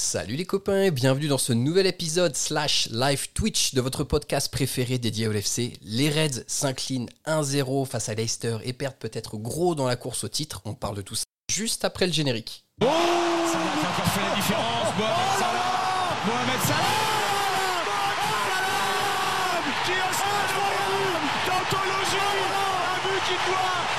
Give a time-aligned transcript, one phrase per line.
[0.00, 4.48] Salut les copains et bienvenue dans ce nouvel épisode slash live Twitch de votre podcast
[4.48, 5.72] préféré dédié au LFC.
[5.82, 10.28] Les Reds s'inclinent 1-0 face à Leicester et perdent peut-être gros dans la course au
[10.28, 10.62] titre.
[10.66, 12.64] On parle de tout ça juste après le générique.
[12.80, 12.86] Oh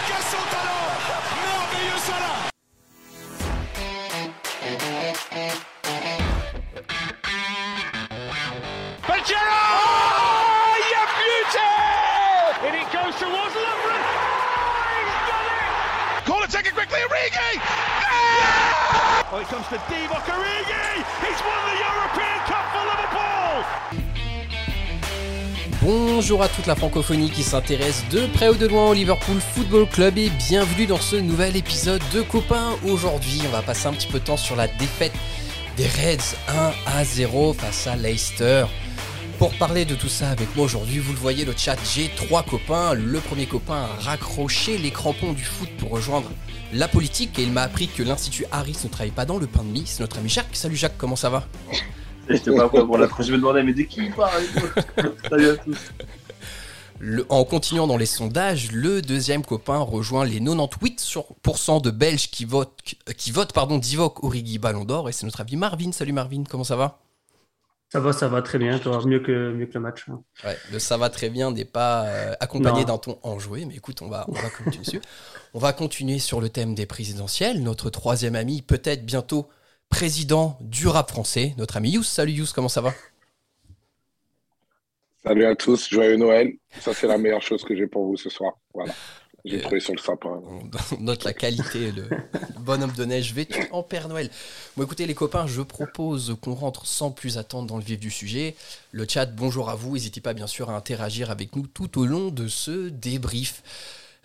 [0.08, 0.79] qui son talent
[17.26, 22.84] it quickly, Origi Oh, it comes to Divock Origi He's won the European Cup for
[22.90, 23.64] Liverpool
[25.82, 29.88] Bonjour à toute la francophonie qui s'intéresse de près ou de loin au Liverpool Football
[29.88, 32.76] Club et bienvenue dans ce nouvel épisode de Copains.
[32.86, 35.14] Aujourd'hui, on va passer un petit peu de temps sur la défaite
[35.78, 38.66] des Reds 1 à 0 face à Leicester.
[39.40, 42.44] Pour parler de tout ça avec moi aujourd'hui, vous le voyez, le chat, j'ai trois
[42.44, 42.94] copains.
[42.94, 46.30] Le premier copain a raccroché les crampons du foot pour rejoindre
[46.74, 49.64] la politique et il m'a appris que l'Institut Harris ne travaille pas dans le pain
[49.64, 49.84] de mie.
[49.86, 50.54] C'est notre ami Jacques.
[50.54, 51.48] Salut Jacques, comment ça va?
[52.30, 54.44] J'étais pas pour la Je me demandais, mais de qui il parle
[55.30, 55.78] Salut à tous.
[57.00, 62.44] Le- en continuant dans les sondages, le deuxième copain rejoint les 98% de Belges qui
[62.44, 62.78] votent,
[63.18, 65.94] qui votent pardon, Divock Origi Ballon d'Or et c'est notre ami Marvin.
[65.94, 67.00] Salut Marvin, comment ça va?
[67.92, 70.06] Ça va, ça va très bien, toi, mieux que, mieux que le match.
[70.10, 70.22] hein.
[70.46, 74.04] Ouais, le ça va très bien n'est pas euh, accompagné d'un ton enjoué, mais écoute,
[74.04, 75.02] on va, on va continuer dessus.
[75.56, 77.64] On va continuer sur le thème des présidentielles.
[77.64, 79.50] Notre troisième ami, peut-être bientôt
[79.90, 82.04] président du rap français, notre ami Yous.
[82.04, 82.94] Salut Yous, comment ça va?
[85.24, 86.54] Salut à tous, joyeux Noël.
[86.80, 88.54] Ça, c'est la meilleure chose que j'ai pour vous ce soir.
[88.74, 88.94] Voilà.
[89.46, 90.42] J'ai trouvé sur le sapin.
[90.52, 92.10] On note la qualité, le
[92.60, 94.30] bonhomme de neige vêtu en Père Noël.
[94.76, 98.12] Bon, écoutez, les copains, je propose qu'on rentre sans plus attendre dans le vif du
[98.12, 98.56] sujet.
[98.92, 99.94] Le chat, bonjour à vous.
[99.94, 103.64] N'hésitez pas, bien sûr, à interagir avec nous tout au long de ce débrief.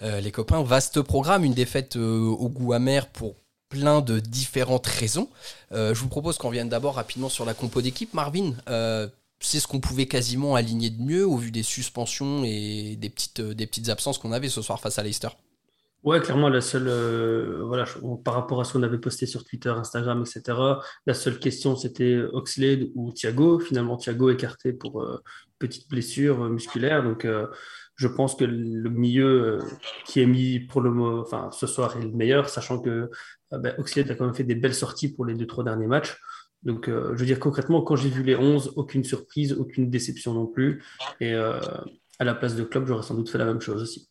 [0.03, 3.37] Euh, les copains, vaste programme, une défaite euh, au goût amer pour
[3.75, 5.29] plein de différentes raisons.
[5.73, 8.15] Euh, je vous propose qu'on vienne d'abord rapidement sur la compo d'équipe.
[8.15, 9.09] Marvin, euh,
[9.45, 13.41] c'est ce qu'on pouvait quasiment aligner de mieux au vu des suspensions et des petites,
[13.41, 15.29] euh, absences qu'on avait ce soir face à Leicester.
[16.05, 17.87] Ouais, clairement, la seule, euh, voilà,
[18.25, 20.59] par rapport à ce qu'on avait posté sur Twitter, Instagram, etc.,
[21.07, 23.59] la seule question, c'était Oxlade ou Thiago.
[23.59, 25.23] Finalement, Thiago écarté pour euh,
[25.59, 27.03] petite blessure euh, musculaire.
[27.03, 27.27] Donc,
[27.97, 29.61] je pense que le milieu
[30.05, 30.91] qui est mis pour le
[31.21, 33.11] enfin, ce soir est le meilleur, sachant que
[33.51, 36.19] ben, Oxlade a quand même fait des belles sorties pour les deux, trois derniers matchs.
[36.65, 40.35] Donc, euh, je veux dire, concrètement, quand j'ai vu les 11, aucune surprise, aucune déception
[40.35, 40.83] non plus.
[41.21, 41.61] Et euh,
[42.19, 44.09] à la place de Klopp, j'aurais sans doute fait la même chose aussi.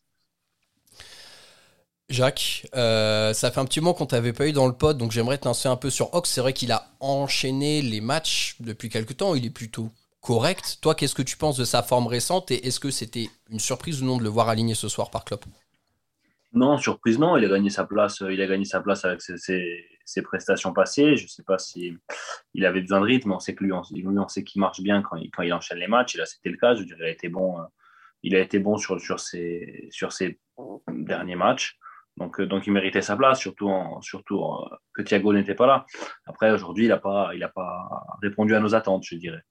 [2.10, 5.10] Jacques, euh, ça fait un petit moment qu'on t'avait pas eu dans le pod, donc
[5.10, 6.30] j'aimerais te lancer un peu sur Ox.
[6.30, 9.90] C'est vrai qu'il a enchaîné les matchs depuis quelques temps, il est plutôt
[10.20, 10.78] correct.
[10.82, 14.02] Toi, qu'est-ce que tu penses de sa forme récente et est-ce que c'était une surprise
[14.02, 15.44] ou non de le voir aligné ce soir par Klopp?
[16.52, 17.36] Non, surprise, non.
[17.36, 18.22] Il a gagné sa place.
[18.30, 21.16] Il a gagné sa place avec ses, ses- ses prestations passées.
[21.16, 21.96] Je ne sais pas si
[22.54, 23.32] il avait besoin de rythme.
[23.32, 25.52] On sait que lui, on, lui, on sait qu'il marche bien quand il, quand il
[25.52, 26.14] enchaîne les matchs.
[26.14, 26.74] Et là, c'était le cas.
[26.74, 27.58] Je dire, il a été bon.
[27.60, 27.64] euh,
[28.26, 30.10] Il a été bon sur, sur, ses, sur
[30.88, 31.76] derniers matchs.
[32.16, 33.70] Donc, euh, donc, il méritait sa place, surtout,
[34.00, 34.40] surtout
[34.94, 35.84] que Thiago n'était pas là.
[36.24, 39.42] Après, aujourd'hui, il n'a pas, il a pas répondu à nos attentes, je dirais.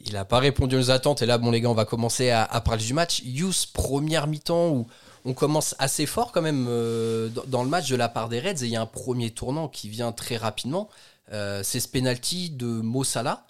[0.00, 2.44] Il n'a pas répondu aux attentes et là, bon les gars, on va commencer à,
[2.44, 3.22] à parler du match.
[3.24, 4.86] Yous, première mi-temps où
[5.26, 8.62] on commence assez fort quand même euh, dans, le match de la part des Reds
[8.62, 10.88] et il y a un premier tournant qui vient très rapidement.
[11.32, 13.44] Euh, c'est ce penalty de Mo Salah.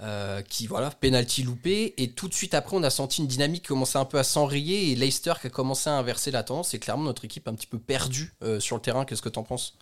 [0.00, 3.68] euh, qui voilà, penalty loupé et tout de suite après on a senti une dynamique
[3.68, 6.80] commençait un peu à s'enrayer et Leicester qui a commencé à inverser la tendance et
[6.80, 9.04] clairement notre équipe un petit peu perdue sur le terrain.
[9.04, 9.78] Qu'est-ce que t'en penses?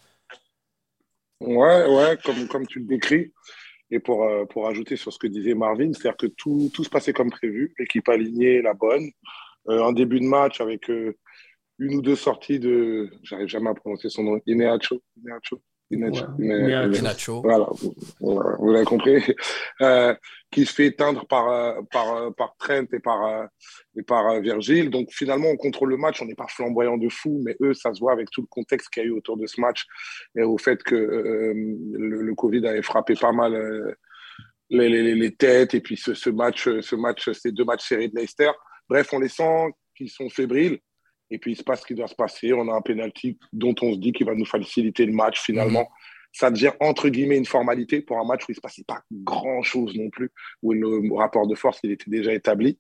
[1.41, 3.32] Ouais, ouais, comme, comme tu le décris.
[3.91, 7.12] Et pour, pour ajouter sur ce que disait Marvin, c'est-à-dire que tout, tout se passait
[7.12, 9.10] comme prévu, l'équipe alignée, la bonne.
[9.69, 10.91] Euh, un début de match avec
[11.78, 13.10] une ou deux sorties de.
[13.22, 14.41] J'arrive jamais à prononcer son nom.
[14.47, 15.03] Ineacho.
[15.22, 15.60] Ineacho.
[15.91, 17.41] Ineacho.
[17.41, 17.43] Ouais.
[17.43, 17.66] Voilà,
[18.59, 19.22] vous, l'avez compris.
[19.80, 20.15] Euh,
[20.51, 23.48] qui se fait éteindre par, euh, par, euh, par Trent et par,
[23.97, 24.91] et par Virgil.
[24.91, 26.21] Donc finalement, on contrôle le match.
[26.22, 28.91] On n'est pas flamboyant de fou, mais eux, ça se voit avec tout le contexte
[28.91, 29.86] qu'il y a eu autour de ce match
[30.36, 33.95] et au fait que euh, le, le Covid avait frappé pas mal euh,
[34.71, 35.75] les, les, les têtes.
[35.75, 38.51] Et puis ce, ce match, ce match, ces deux matchs serrés de Leicester.
[38.89, 40.78] Bref, on les sent qui sont fébriles.
[41.32, 42.52] Et puis il se passe ce qui doit se passer.
[42.52, 45.88] On a un penalty dont on se dit qu'il va nous faciliter le match finalement.
[46.30, 49.02] Ça devient entre guillemets une formalité pour un match où il ne se passait pas
[49.10, 50.30] grand chose non plus,
[50.62, 52.78] où le rapport de force il était déjà établi.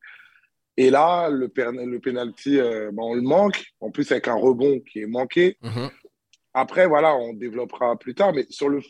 [0.76, 3.64] Et là, le, le penalty, euh, ben, on le manque.
[3.80, 5.58] En plus, avec un rebond qui est manqué.
[5.62, 5.90] Mhm.
[6.54, 8.32] Après, voilà, on développera plus tard.
[8.32, 8.80] Mais sur le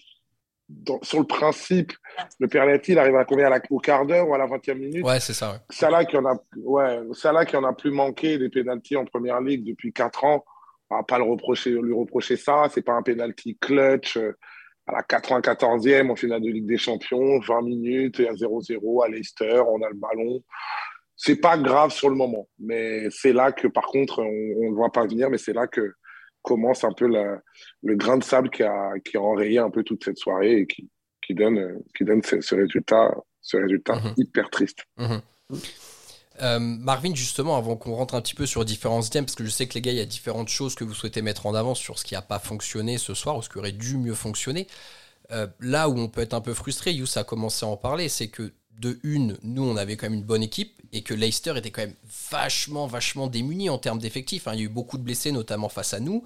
[1.02, 1.92] sur le principe,
[2.38, 3.50] le penalty, il arrive à combien?
[3.70, 5.04] Au quart d'heure ou à la 20e minute?
[5.04, 5.52] Ouais, c'est ça.
[5.52, 5.58] Ouais.
[5.70, 9.40] Salah qui en a, ouais, Salah qui en a plus manqué des pénalties en première
[9.40, 10.44] ligue depuis 4 ans.
[10.90, 12.66] On va pas le reprocher, lui reprocher ça.
[12.72, 14.36] C'est pas un penalty clutch euh,
[14.86, 19.08] à la 94e en finale de Ligue des Champions, 20 minutes et à 0-0 à
[19.08, 20.42] Leicester, on a le ballon.
[21.16, 24.90] C'est pas grave sur le moment, mais c'est là que par contre, on ne voit
[24.90, 25.92] pas venir, mais c'est là que
[26.42, 30.04] commence un peu le grain de sable qui a, qui a enrayé un peu toute
[30.04, 30.90] cette soirée et qui,
[31.26, 34.14] qui donne, qui donne ce, résultat, ce résultat mhm.
[34.16, 34.84] hyper triste.
[34.98, 35.20] Mhm.
[36.40, 39.50] Euh, Marvin, justement, avant qu'on rentre un petit peu sur différents thèmes, parce que je
[39.50, 41.74] sais que les gars, il y a différentes choses que vous souhaitez mettre en avant
[41.74, 44.66] sur ce qui n'a pas fonctionné ce soir ou ce qui aurait dû mieux fonctionner.
[45.30, 48.08] Euh, là où on peut être un peu frustré, Yous a commencé à en parler,
[48.08, 51.54] c'est que de une, nous, on avait quand même une bonne équipe et que Leicester
[51.56, 51.94] était quand même
[52.30, 54.48] vachement, vachement démuni en termes d'effectifs.
[54.48, 54.52] Hein.
[54.54, 56.24] Il y a eu beaucoup de blessés, notamment face à nous,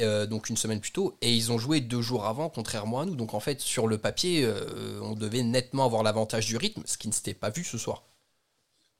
[0.00, 3.06] euh, donc une semaine plus tôt, et ils ont joué deux jours avant, contrairement à
[3.06, 3.16] nous.
[3.16, 6.98] Donc en fait, sur le papier, euh, on devait nettement avoir l'avantage du rythme, ce
[6.98, 8.04] qui ne s'était pas vu ce soir.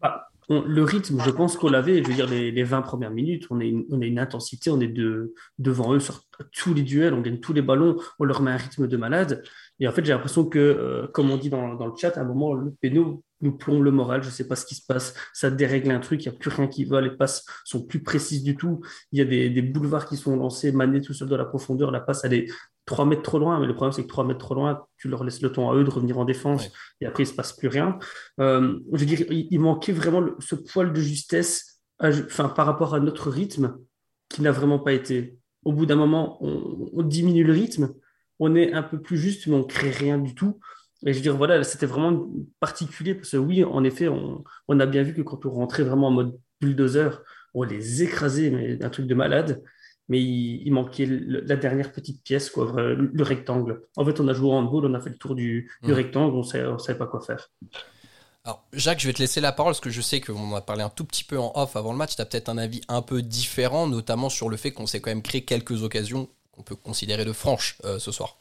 [0.00, 3.60] Bah, le rythme, je pense qu'on l'avait, je veux dire, les, 20 premières minutes, on
[3.60, 7.52] a une, intensité, on est de, devant eux sur tous les duels, on gagne tous
[7.52, 9.42] les ballons, on leur met un rythme de malade.
[9.80, 12.20] Et en fait, j'ai l'impression que, euh, comme on dit dans, dans, le chat, à
[12.20, 14.22] un moment, le péno nous plombe le moral.
[14.22, 15.14] Je ne sais pas ce qui se passe.
[15.32, 16.24] Ça dérègle un truc.
[16.24, 17.00] Il n'y a plus rien qui va.
[17.00, 18.80] Les passes sont plus précises du tout.
[19.12, 20.72] Il y a des, des boulevards qui sont lancés.
[20.72, 21.90] Mané tout seul de la profondeur.
[21.90, 22.46] La passe, elle est
[22.86, 23.60] 3 mètres trop loin.
[23.60, 25.74] Mais le problème, c'est que 3 mètres trop loin, tu leur laisses le temps à
[25.76, 26.70] eux de revenir en défense.
[27.00, 27.98] Et après, il ne se passe plus rien.
[28.40, 33.00] Euh, je veux dire, il, manquait vraiment ce poil de justesse enfin, par rapport à
[33.00, 33.78] notre rythme
[34.28, 35.38] qui n'a vraiment pas été.
[35.64, 37.92] Au bout d'un moment, on, on diminue le rythme
[38.38, 40.58] on est un peu plus juste, mais on crée rien du tout.
[41.06, 42.26] Et je veux dire, voilà, c'était vraiment
[42.60, 44.44] particulier parce que oui, en effet, on,
[44.80, 47.22] a bien vu que quand on rentrait vraiment en mode bulldozer,
[47.54, 49.62] on les écrasait, mais un truc de malade.
[50.08, 53.82] Mais il, manquait la dernière petite pièce, quoi, le, rectangle.
[53.94, 55.92] En fait, on a joué en handball, on a fait le tour du, mmh.
[55.92, 57.50] rectangle, on ne savait pas quoi faire.
[58.44, 60.82] Alors, Jacques, je vais te laisser la parole parce que je sais qu'on a parlé
[60.82, 62.16] un tout petit peu en off avant le match.
[62.16, 65.10] Tu as peut-être un avis un peu différent, notamment sur le fait qu'on s'est quand
[65.10, 68.36] même créé quelques occasions on peut considérer de franche euh, ce soir.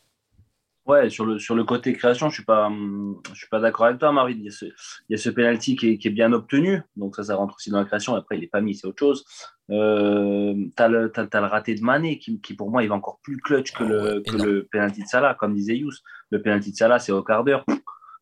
[0.88, 2.72] Ouais, sur le, sur le côté création, je ne suis pas,
[3.34, 4.36] je suis pas d'accord avec toi, Marie.
[4.36, 6.82] Il y a ce, il y a ce penalty qui est, qui est, bien obtenu,
[6.96, 8.16] donc ça, ça rentre aussi dans la création.
[8.16, 9.26] Après, il n'est pas mis, c'est autre chose.
[9.70, 13.36] Euh, tu as, le raté de Mané qui, qui, pour moi, il va encore plus
[13.38, 15.92] clutch que, ah le, que le penalty de Salah, comme disait Yous.
[16.30, 17.66] Le penalty de Salah, c'est au quart d'heure.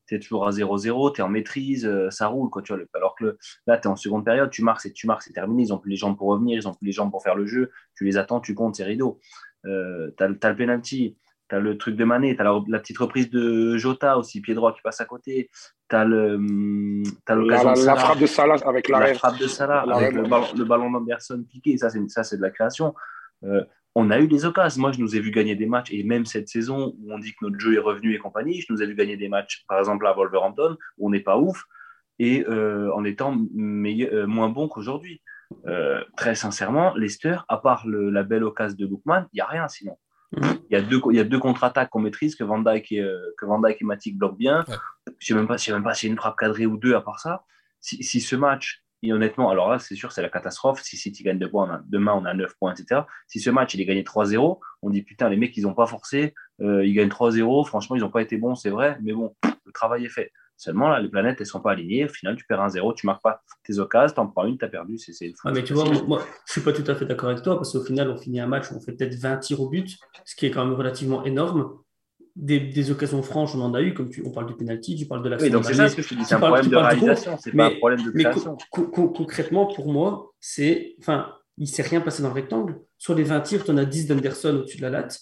[0.08, 2.50] Tu es toujours à 0-0, tu es en maîtrise, euh, ça roule.
[2.50, 3.38] Quoi, tu vois, alors que
[3.68, 5.64] là, tu es en seconde période, tu marques, tu marques, c'est terminé.
[5.64, 7.46] Ils n'ont plus les jambes pour revenir, ils n'ont plus les jambes pour faire le
[7.46, 7.72] jeu.
[7.96, 9.20] Tu les attends, tu comptes, c'est rideau.
[9.66, 11.18] Euh, tu as, le penalty,
[11.50, 14.54] tu as le truc de Mané, tu as la, petite reprise de Jota aussi, pied
[14.54, 15.50] droit qui passe à côté.
[15.90, 16.38] Tu as, le,
[17.28, 21.78] la, la, frappe de Salah avec la frappe de Salah, avec le ballon, d'Anderson piqué.
[21.78, 22.94] Ça, c'est de la création.
[23.44, 23.64] Euh,
[23.96, 24.82] on a eu des occasions.
[24.82, 27.32] Moi, je nous ai vu gagner des matchs, et même cette saison où on dit
[27.32, 29.80] que notre jeu est revenu et compagnie, je nous ai vu gagner des matchs, par
[29.80, 31.64] exemple à Wolverhampton, où on n'est pas ouf,
[32.20, 35.22] et euh, en étant meilleur, moins bon qu'aujourd'hui.
[35.68, 39.68] Euh, très sincèrement, Leicester, à part la belle occasion de Bookman, il n'y a rien
[39.68, 39.98] sinon.
[40.32, 40.60] Mhm.
[40.70, 43.02] Il y a deux, il y a deux contre-attaques qu'on maîtrise, que Van Dijk et,
[43.02, 44.66] euh, que Van Dijk et Matic bloquent bien.
[44.68, 44.74] Je
[45.12, 47.44] ne sais même pas, s'il y a une frappe cadrée ou deux à part ça.
[47.80, 50.82] Si, ce match, et honnêtement, alors là, c'est sûr, c'est la catastrophe.
[50.82, 53.02] Si City gagne deux points, demain, on a 9 points, etc.
[53.28, 55.86] Si ce match, il est gagné 3-0, on dit putain, les mecs, ils n'ont pas
[55.86, 57.68] forcé, euh, ils gagnent 3-0.
[57.68, 60.32] Franchement, ils n'ont pas été bons, c'est vrai, mais bon, le travail est fait.
[60.58, 62.06] Seulement, là, les planètes, elles ne sont pas alignées.
[62.06, 64.46] Au final, tu perds un zéro, tu ne marques pas tes occasions, tu en prends
[64.46, 64.98] une, tu as perdu.
[64.98, 65.34] C'est.
[65.44, 67.56] Ah, mais tu vois, moi, je ne suis pas tout à fait d'accord avec toi
[67.56, 70.36] parce qu'au final, on finit un match, on fait peut-être 20 tirs au but, ce
[70.36, 71.78] qui est quand même relativement énorme.
[72.38, 75.24] Des, occasions franches, on en a eu, comme tu, on parle du penalty, tu parles
[75.24, 76.76] de la Oui, donc c'est ça ce que je te dis, c'est un problème de
[76.76, 78.58] réalisation, c'est pas un problème de création.
[78.72, 80.96] concrètement, pour moi, c'est.
[81.00, 82.80] Enfin, il ne s'est rien passé dans le rectangle.
[82.98, 85.20] Sur les 20 tirs, tu en as 10 d'Anderson au-dessus de la latte.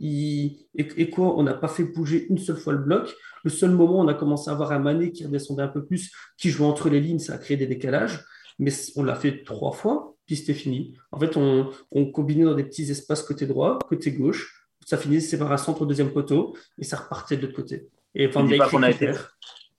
[0.00, 3.14] Et, quoi On n'a pas fait bouger une seule fois le bloc.
[3.44, 5.84] Le seul moment où on a commencé à avoir un Mané qui redescendait un peu
[5.84, 8.24] plus, qui jouait entre les lignes, ça a créé des décalages.
[8.58, 10.96] Mais on l'a fait trois fois, puis c'était fini.
[11.12, 11.70] En fait, on,
[12.12, 14.66] combinait dans des petits espaces côté droit, côté gauche.
[14.84, 17.88] Ça finissait par un centre au deuxième poteau et ça repartait de l'autre côté.
[18.14, 19.12] Et enfin, on pas qu'on a été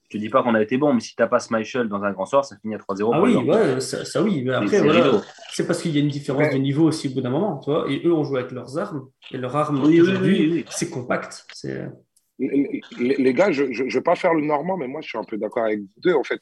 [0.10, 2.12] te dis pas qu'on a été bon, mais si tu n'as pas Michel dans un
[2.12, 3.12] grand sort, ça finit à 3-0.
[3.14, 4.44] Ah oui, ouais, ça, oui.
[4.44, 7.22] Mais après, voilà, c'est parce qu'il y a une différence de niveau aussi au bout
[7.22, 7.60] d'un moment.
[7.60, 9.08] Tu vois, et eux, ont joué avec leurs armes.
[9.32, 11.46] Et leurs armes, aujourd'hui, c'est compact.
[12.40, 15.26] Les, les, gars, je ne vais pas faire le normand, mais moi, je suis un
[15.26, 16.14] peu d'accord avec vous deux.
[16.14, 16.40] En fait,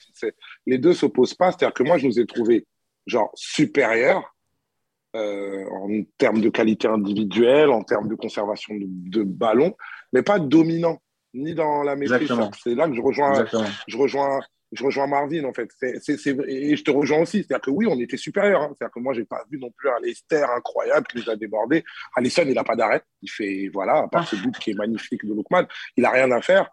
[0.68, 1.52] les deux ne s'opposent pas.
[1.52, 2.68] C'est-à-dire que moi, je nous ai trouvés
[3.08, 4.36] genre supérieurs
[5.16, 9.76] euh, en termes de qualité individuelle, en termes de conservation de, de ballon,
[10.14, 11.02] mais pas dominants
[11.38, 12.32] ni dans la maîtrise.
[12.64, 13.46] C'est là que je rejoins,
[13.88, 14.40] je rejoins,
[14.72, 15.70] je rejoins Marvin, en fait.
[15.82, 17.38] et je te rejoins aussi.
[17.38, 18.62] C'est-à-dire que oui, on était supérieur.
[18.62, 18.74] Hein.
[18.78, 21.36] C'est-à-dire que moi, je n'ai pas vu non plus un Leicester incroyable qui nous a
[21.36, 21.84] débordé.
[22.16, 23.02] Alisson, il n'a pas d'arrêt.
[23.22, 25.66] Il fait, voilà, à part ce but qui est magnifique de Lookman,
[25.96, 26.70] il n'a rien à faire.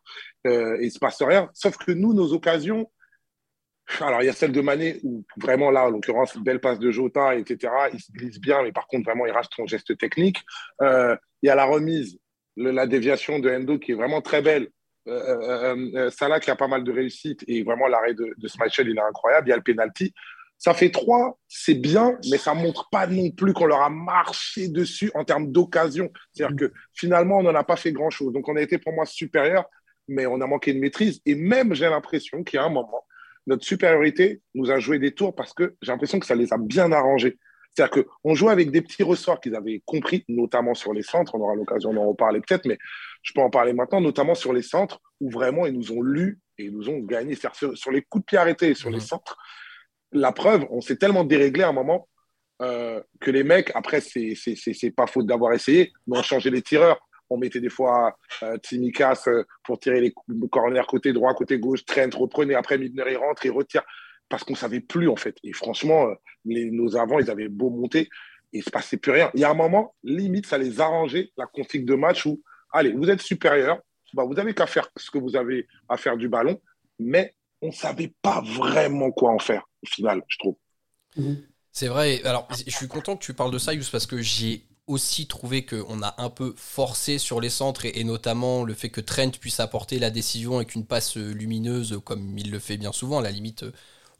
[0.46, 1.50] Euh, et il ne se passe rien.
[1.54, 2.90] Sauf que nous, nos occasions,
[4.00, 6.90] alors, il y a celle de Mané où vraiment là, en l'occurrence, belle passe de
[6.90, 7.72] Jota, etc.
[7.92, 10.42] Il se glisse bien, mais par contre, vraiment, il reste son geste technique.
[10.80, 12.18] Euh, il y a la remise,
[12.56, 14.68] la déviation de Endo qui est vraiment très belle.
[15.06, 18.88] Euh, euh, Salah qui a pas mal de réussite et vraiment l'arrêt de, de Schmeichel,
[18.88, 19.48] il est incroyable.
[19.48, 20.14] Il y a le penalty.
[20.56, 24.68] Ça fait trois, c'est bien, mais ça montre pas non plus qu'on leur a marché
[24.68, 26.10] dessus en termes d'occasion.
[26.32, 28.32] C'est-à-dire que finalement, on n'en a pas fait grand-chose.
[28.32, 29.66] Donc, on a été pour moi supérieur,
[30.08, 31.20] mais on a manqué de maîtrise.
[31.26, 33.04] Et même, j'ai l'impression qu'il y a un moment,
[33.46, 36.56] notre supériorité nous a joué des tours parce que j'ai l'impression que ça les a
[36.56, 37.38] bien arrangés.
[37.74, 41.34] C'est-à-dire qu'on jouait avec des petits ressorts qu'ils avaient compris, notamment sur les centres.
[41.34, 42.78] On aura l'occasion d'en reparler peut-être, mais
[43.22, 46.40] je peux en parler maintenant, notamment sur les centres où vraiment ils nous ont lus
[46.58, 47.34] et ils nous ont gagné.
[47.34, 49.02] C'est-à-dire sur, les coups de pied arrêtés sur les mhm.
[49.02, 49.36] centres,
[50.12, 52.08] la preuve, on s'est tellement déréglé à un moment
[52.62, 57.00] euh, que les mecs, après, c'est pas faute d'avoir essayé, mais on changé les tireurs
[57.30, 60.14] on mettait des fois euh, Timikas euh, pour tirer les
[60.50, 63.82] corners côté droit, côté gauche, Trent reprenait, après Midner il rentre, il retire,
[64.28, 65.36] parce qu'on savait plus en fait.
[65.44, 66.14] Et franchement, euh,
[66.44, 68.08] nos avants, ils avaient beau monter,
[68.52, 69.30] et il se passait plus rien.
[69.34, 72.92] Il y a un moment, limite, ça les arrangeait, la config de match où, allez,
[72.92, 73.80] vous êtes supérieur,
[74.14, 76.60] bah, vous n'avez qu'à faire ce que vous avez à faire du ballon,
[76.98, 80.56] mais on ne savait pas vraiment quoi en faire au final, je trouve.
[81.72, 82.22] C'est vrai.
[82.24, 85.64] Alors, je suis content que tu parles de ça, Yous, parce que j'ai aussi trouvé
[85.64, 89.60] qu'on a un peu forcé sur les centres et, notamment le fait que Trent puisse
[89.60, 93.18] apporter la décision avec une passe lumineuse comme il le fait bien souvent.
[93.18, 93.64] À la limite,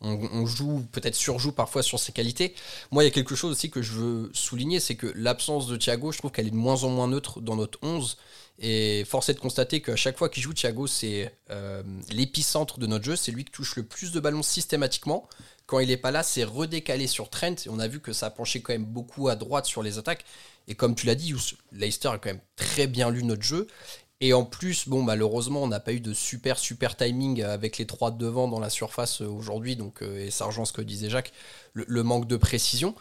[0.04, 2.54] on, joue, peut-être surjoue parfois sur ses qualités.
[2.90, 5.76] Moi, il y a quelque chose aussi que je veux souligner, c'est que l'absence de
[5.76, 8.16] Thiago, je trouve qu'elle est de moins en moins neutre dans notre 11.
[8.60, 12.86] Et force est de constater qu'à chaque fois qu'il joue, Thiago, c'est euh, l'épicentre de
[12.86, 13.16] notre jeu.
[13.16, 15.28] C'est lui qui touche le plus de ballons systématiquement.
[15.66, 17.56] Quand il n'est pas là, c'est redécalé sur Trent.
[17.66, 19.98] Et on a vu que ça a penché quand même beaucoup à droite sur les
[19.98, 20.24] attaques.
[20.68, 21.34] Et comme tu l'as dit,
[21.72, 23.66] Leicester a quand même très bien lu notre jeu.
[24.24, 27.84] Et en plus, bon, malheureusement, on n'a pas eu de super, super timing avec les
[27.84, 29.76] trois devant dans la surface euh, aujourd'hui.
[29.76, 31.34] Donc, euh, et ça rejoint ce que disait Jacques,
[31.74, 32.94] le, manque de précision.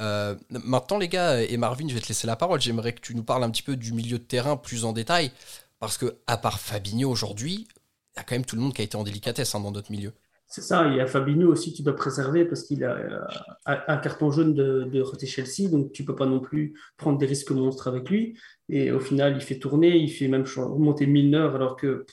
[0.00, 2.60] Euh, maintenant, les gars, et Marvin, je vais te laisser la parole.
[2.60, 5.32] J'aimerais que tu nous parles un petit peu du milieu de terrain plus en détail.
[5.78, 7.66] Parce que, à part Fabinho aujourd'hui,
[8.14, 9.70] il y a quand même tout le monde qui a été en délicatesse hein, dans
[9.70, 10.12] notre milieu.
[10.48, 13.20] C'est ça, il y a Fabinho aussi, tu dois préserver parce qu'il a euh,
[13.66, 17.50] un carton jaune de, de Chelsea, donc tu peux pas non plus prendre des risques
[17.50, 18.38] monstres avec lui.
[18.68, 22.06] Et au final, il fait tourner, il fait même remonter Milner, alors que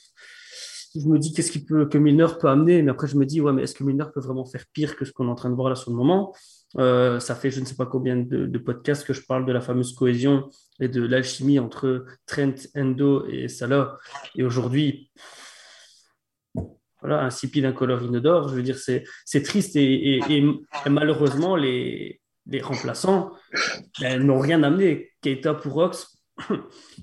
[0.95, 3.53] je me dis qu'est-ce peut, que Milner peut amener, mais après je me dis, ouais,
[3.53, 5.55] mais est-ce que Milner peut vraiment faire pire que ce qu'on est en train de
[5.55, 6.33] voir là sur le moment?
[6.77, 9.51] Euh, Ça fait je ne sais pas combien de, de, podcasts que je parle de
[9.51, 10.49] la fameuse cohésion
[10.79, 13.97] et de l'alchimie entre Trent, Endo et Salah.
[14.35, 15.11] Et aujourd'hui,
[17.03, 18.47] voilà, insipide, incolore, inodore.
[18.47, 20.21] Je veux dire, c'est triste et,
[20.89, 23.31] malheureusement, les, les remplaçants
[23.99, 25.11] ben, n'ont rien amené.
[25.21, 26.17] Keita pour Ox,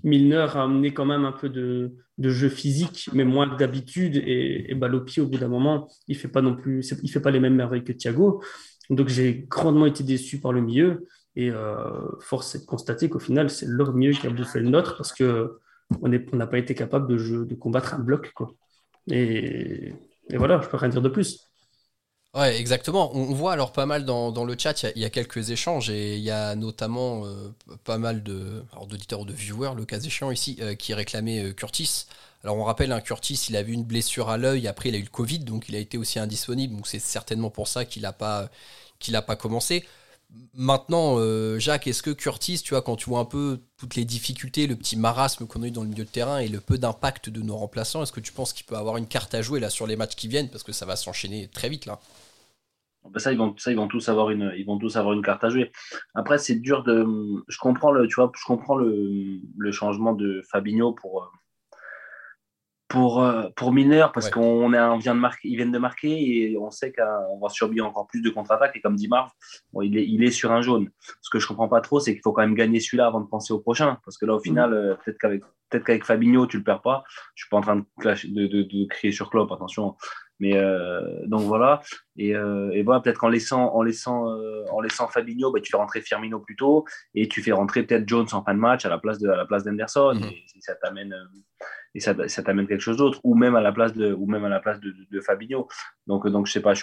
[0.04, 4.16] Milner a amené quand même un peu de, de jeu physique, mais moins que d'habitude.
[4.16, 7.30] Et, et Balopi, au bout d'un moment, il fait pas non plus, il fait pas
[7.30, 8.42] les mêmes merveilles que Thiago.
[8.88, 11.06] Donc j'ai grandement été déçu par le milieu.
[11.36, 11.76] Et euh,
[12.20, 15.12] force est de constater qu'au final, c'est leur milieu qui a bouffé le nôtre parce
[15.12, 15.58] que
[16.02, 18.32] on n'a pas été capable de, de combattre un bloc.
[18.32, 18.54] Quoi.
[19.10, 19.92] Et,
[20.34, 21.46] voilà, je peux rien dire de plus.
[22.34, 23.10] Ouais, exactement.
[23.16, 26.22] On voit alors pas mal dans, le chat, il y, a quelques échanges et il
[26.22, 27.52] y a notamment euh,
[27.82, 32.06] pas mal d'auditeurs ou de viewers, le cas échéant ici, euh, qui réclamaient euh, Curtis.
[32.44, 34.98] Alors on rappelle, hein, Curtis, il a eu une blessure à l'œil, après il a
[34.98, 38.02] eu le Covid, donc il a été aussi indisponible, donc c'est certainement pour ça qu'il
[38.02, 38.48] n'a pas,
[39.00, 39.84] qu'il pas commencé.
[40.54, 44.04] Maintenant, euh, Jacques, est-ce que Curtis, tu vois, quand tu vois un peu toutes les
[44.04, 46.78] difficultés, le petit marasme qu'on a eu dans le milieu de terrain et le peu
[46.78, 49.60] d'impact de nos remplaçants, est-ce que tu penses qu'il peut avoir une carte à jouer
[49.60, 50.48] là sur les matchs qui viennent?
[50.48, 52.00] Parce que ça va s'enchaîner très vite là
[53.16, 55.42] ça, ils vont, ça, ils vont tous avoir une, ils vont tous avoir une carte
[55.44, 55.72] à jouer.
[56.14, 57.06] Après, c'est dur de,
[57.48, 61.26] je comprends le, tu vois, je comprends le, le changement de Fabinho pour, euh,
[62.90, 66.72] pour, euh, pour Mineur parce qu'on vient de marquer, ils viennent de marquer et on
[66.72, 68.74] sait qu'on va subir encore plus de contre-attaques.
[68.74, 69.30] Et comme dit Marv,
[69.80, 70.90] il, est, il est sur un jaune.
[71.22, 73.28] Ce que je comprends pas trop, c'est qu'il faut quand même gagner celui-là avant de
[73.28, 73.98] penser au prochain.
[74.04, 77.04] Parce que là, au final, euh, peut-être qu'avec peut qu'avec Fabinho, tu le perds pas.
[77.36, 79.94] Je suis pas en train de, de, de, de crier sur Klopp, attention.
[80.40, 81.82] Mais euh, donc voilà.
[82.16, 84.26] Et, et voilà, peut-être qu'en laissant, en laissant,
[84.72, 88.08] en laissant Fabinho, bah, tu fais rentrer Firmino plus tôt et tu fais rentrer peut-être
[88.08, 90.14] Jones en fin de match à la place de, à la place d'Henderson.
[90.14, 90.32] Mm-hmm.
[90.32, 91.14] Et ça t'amène
[91.94, 94.44] et ça, ça t'amène quelque chose d'autre, ou même à la place de, ou même
[94.44, 95.68] à la place de, de, Fabinho.
[96.06, 96.74] Donc, donc je sais pas,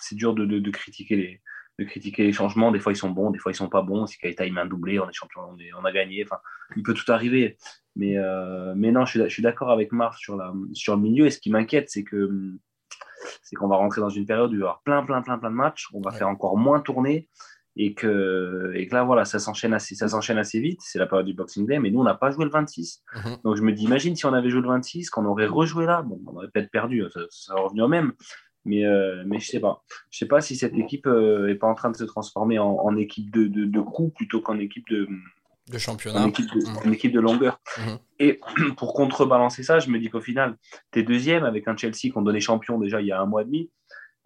[0.00, 1.42] c'est dur de, de, critiquer les,
[1.78, 2.70] de critiquer les changements.
[2.70, 4.06] Des fois, ils sont bons, des fois, ils sont pas bons.
[4.06, 6.24] Si Kaita, il met un doublé, on est champion, on, on a gagné.
[6.24, 6.38] Enfin,
[6.76, 7.56] il peut tout arriver.
[7.96, 11.02] Mais, euh, mais non, je suis, je suis d'accord avec Marc sur, la, sur le
[11.02, 11.26] milieu.
[11.26, 12.56] Et ce qui m'inquiète, c'est que
[13.42, 15.38] c'est qu'on va rentrer dans une période où il va y avoir plein, plein, plein,
[15.38, 15.88] plein de matchs.
[15.92, 17.28] On va faire encore moins tourner
[17.78, 20.80] et que, et que là, voilà, ça s'enchaîne assez, ça s'enchaîne assez vite.
[20.82, 23.02] C'est la période du Boxing Day, mais nous, on n'a pas joué le 26.
[23.14, 23.36] Mhm.
[23.44, 26.02] Donc, je me dis, imagine si on avait joué le 26, qu'on aurait rejoué là.
[26.02, 28.12] Bon, on aurait peut-être perdu, ça, ça revenu au même.
[28.64, 29.84] Mais, euh, mais je sais pas.
[30.10, 32.76] Je sais pas si cette équipe euh, est pas en train de se transformer en,
[32.82, 35.06] en équipe de, de, de coups plutôt qu'en équipe de,
[35.70, 36.26] De championnat.
[36.26, 36.76] équipe de, Mhm.
[36.88, 37.60] en équipe de longueur.
[37.78, 37.98] Mhm.
[38.18, 38.40] Et
[38.76, 40.56] pour contrebalancer ça, je me dis qu'au final,
[40.90, 43.42] tu es deuxième avec un Chelsea qu'on donnait champion déjà il y a un mois
[43.42, 43.70] et demi.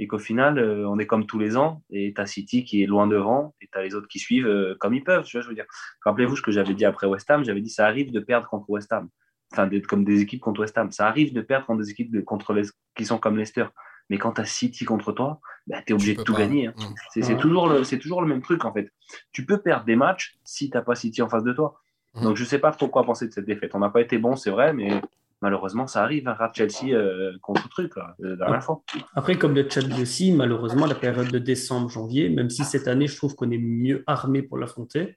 [0.03, 1.83] Et qu'au final, euh, on est comme tous les ans.
[1.91, 3.55] Et tu as City qui est loin devant.
[3.61, 5.25] Et tu as les autres qui suivent euh, comme ils peuvent.
[5.25, 5.67] Tu vois, je veux dire.
[6.05, 7.45] Rappelez-vous ce que j'avais dit après West Ham.
[7.45, 9.09] J'avais dit ça arrive de perdre contre West Ham.
[9.53, 10.91] Enfin, d'être comme des équipes contre West Ham.
[10.91, 12.63] Ça arrive de perdre contre des équipes de- contre les,
[12.97, 13.67] qui sont comme Leicester.
[14.09, 16.39] Mais quand tu as City contre toi, bah, tu es obligé de tout pas.
[16.41, 16.69] gagner.
[16.69, 16.75] hein.
[16.79, 16.95] Mhm.
[17.13, 18.91] C'est c'est toujours, le- c'est toujours le même truc en fait.
[19.33, 21.81] Tu peux perdre des matchs si tu n'as pas City en face de toi.
[22.15, 22.23] Mhm.
[22.25, 23.73] Donc je sais pas trop quoi penser de cette défaite.
[23.75, 25.01] On n'a pas été bon, c'est vrai, mais
[25.43, 26.29] malheureusement ça arrive.
[26.29, 28.83] Un rat Chelsea euh, contre truc là, la dernière fois.
[29.15, 29.67] Après, comme le
[30.01, 34.05] aussi, malheureusement, la période de décembre-janvier, même si cette année, je trouve qu'on est mieux
[34.07, 35.17] armé pour l'affronter.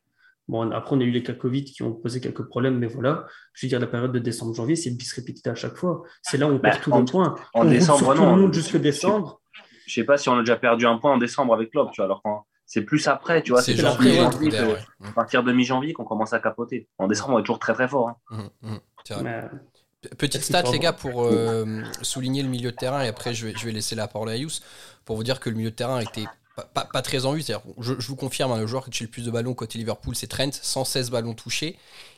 [0.50, 3.26] Bon, après, on a eu les cas Covid qui ont posé quelques problèmes, mais voilà.
[3.54, 6.04] Je veux dire, la période de décembre-janvier, c'est bis répété à chaque fois.
[6.22, 7.36] C'est là où on Bah, perd tous les points.
[7.54, 8.36] en on décembre, sur tout non.
[8.36, 9.42] le monde jusque décembre.
[9.88, 11.98] Je sais pas si on a déjà perdu un point en décembre avec Klopp, tu
[12.02, 12.06] vois.
[12.06, 14.78] Alors quand c'est plus après, tu vois, C'est janvier, janvier, ouais.
[15.06, 16.88] à partir de mi-janvier qu'on commence à capoter.
[16.98, 18.10] En décembre, on est toujours très très fort.
[18.32, 18.50] hein.
[18.62, 18.80] Mhm.
[20.18, 23.54] Petite stat, les gars, pour euh, souligner le milieu de terrain, et après je vais,
[23.58, 24.60] je vais laisser la parole à Yous,
[25.06, 27.44] pour vous dire que le milieu de terrain était pas, pas- pas très en vue.
[27.80, 30.16] Je, je vous confirme, hein, le joueur qui tue le plus de ballons côté Liverpool,
[30.16, 31.78] c'est Trent, 116 ballons touchés.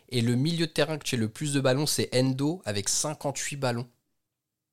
[0.10, 3.56] Et le milieu de terrain qui tue le plus de ballons, c'est Endo, avec 58
[3.56, 3.88] ballons.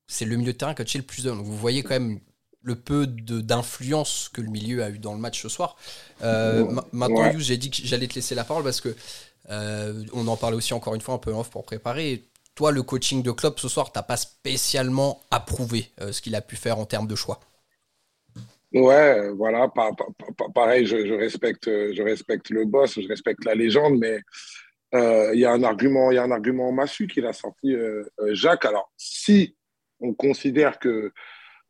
[0.07, 1.41] C'est le milieu de terrain qui tue le plus de ballons.
[1.41, 2.19] Donc vous voyez quand même
[2.61, 5.75] le peu d'influence que le milieu a eu dans le match ce soir.
[6.21, 7.15] Euh, ma- maintenant.
[7.33, 8.95] Yous, j'ai dit que j'allais te laisser la parole parce que
[9.49, 12.23] euh, on en parlait aussi encore une fois un peu en off pour préparer.
[12.55, 16.41] Toi, le coaching de club ce soir, t'as pas spécialement approuvé euh, ce qu'il a
[16.41, 17.39] pu faire en termes de choix.
[18.73, 20.05] Ouais, voilà, pa- pa-
[20.35, 24.19] pa- pareil, je, respecte, je respecte le boss, je respecte la légende, mais
[24.95, 26.75] euh, il y a un argument, il y a un argument
[27.07, 28.65] qu'il a sorti euh, euh, Jacques.
[28.65, 29.55] Alors, si
[29.99, 31.11] on considère que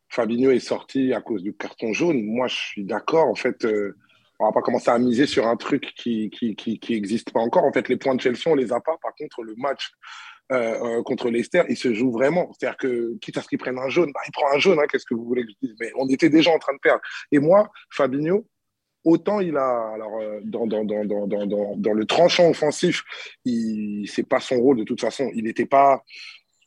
[0.10, 3.28] Fabinho est sorti à cause du carton jaune, moi je suis d'accord.
[3.28, 3.98] En fait, euh,
[4.40, 7.64] on va pas commencer à miser sur un truc qui qui, qui, qui pas encore.
[7.66, 8.98] En fait, les points de Chelsea, on les a pas.
[9.02, 9.92] Par contre, le match
[10.52, 12.52] euh, euh, contre Leicester, il se joue vraiment.
[12.54, 14.86] C'est-à-dire que, quitte à ce qu'il prenne un jaune, bah, il prend un jaune, hein,
[14.92, 17.02] qu'est-ce que vous voulez que je dise Mais on était déjà en train de perdre.
[17.32, 18.46] Et moi, Fabinho,
[19.04, 23.04] autant il a, alors, euh, dans, dans, dans, dans, dans, le tranchant offensif,
[23.46, 25.32] il, c'est pas son rôle de toute façon.
[25.34, 26.04] Il n'était pas,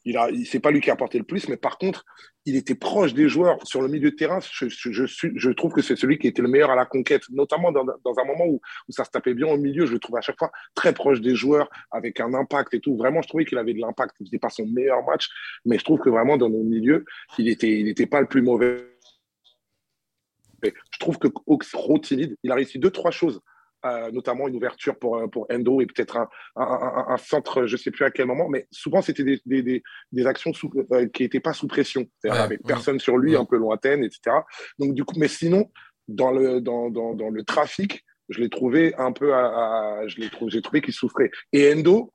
[0.04, 2.04] il a, c'est pas lui qui a apporté le plus, mais par contre,
[2.46, 4.38] il était proche des joueurs sur le milieu de terrain.
[4.40, 8.24] Je, trouve que c'est celui qui était le meilleur à la conquête, notamment dans, un
[8.24, 9.84] moment où, ça se tapait bien au milieu.
[9.84, 12.96] Je le trouvais à chaque fois très proche des joueurs, avec un impact et tout.
[12.96, 14.14] Vraiment, je trouvais qu'il avait de l'impact.
[14.20, 15.28] Il n'était pas son meilleur match,
[15.64, 17.04] mais je trouve que vraiment dans nos milieux,
[17.36, 18.86] il était, il était pas le plus mauvais.
[20.62, 21.28] Je trouve que
[21.72, 23.40] trop timide, il a réussi deux, trois choses
[23.84, 27.74] euh, notamment une ouverture pour, pour Endo et peut-être un, un, un, un, centre, je
[27.74, 30.70] ne sais plus à quel moment, mais souvent c'était des, des, des, des, actions sous,
[30.92, 32.66] euh, qui n'étaient pas sous pression, ouais, avec ouais.
[32.66, 33.40] personne sur lui, ouais.
[33.40, 34.36] un peu lointaine, etc.
[34.78, 35.70] Donc du coup, mais sinon,
[36.08, 40.20] dans le, dans, dans, dans le trafic, je l'ai trouvé un peu, à, à je
[40.20, 41.30] l'ai trouvé, j'ai trouvé qu'il souffrait.
[41.52, 42.12] Et Endo,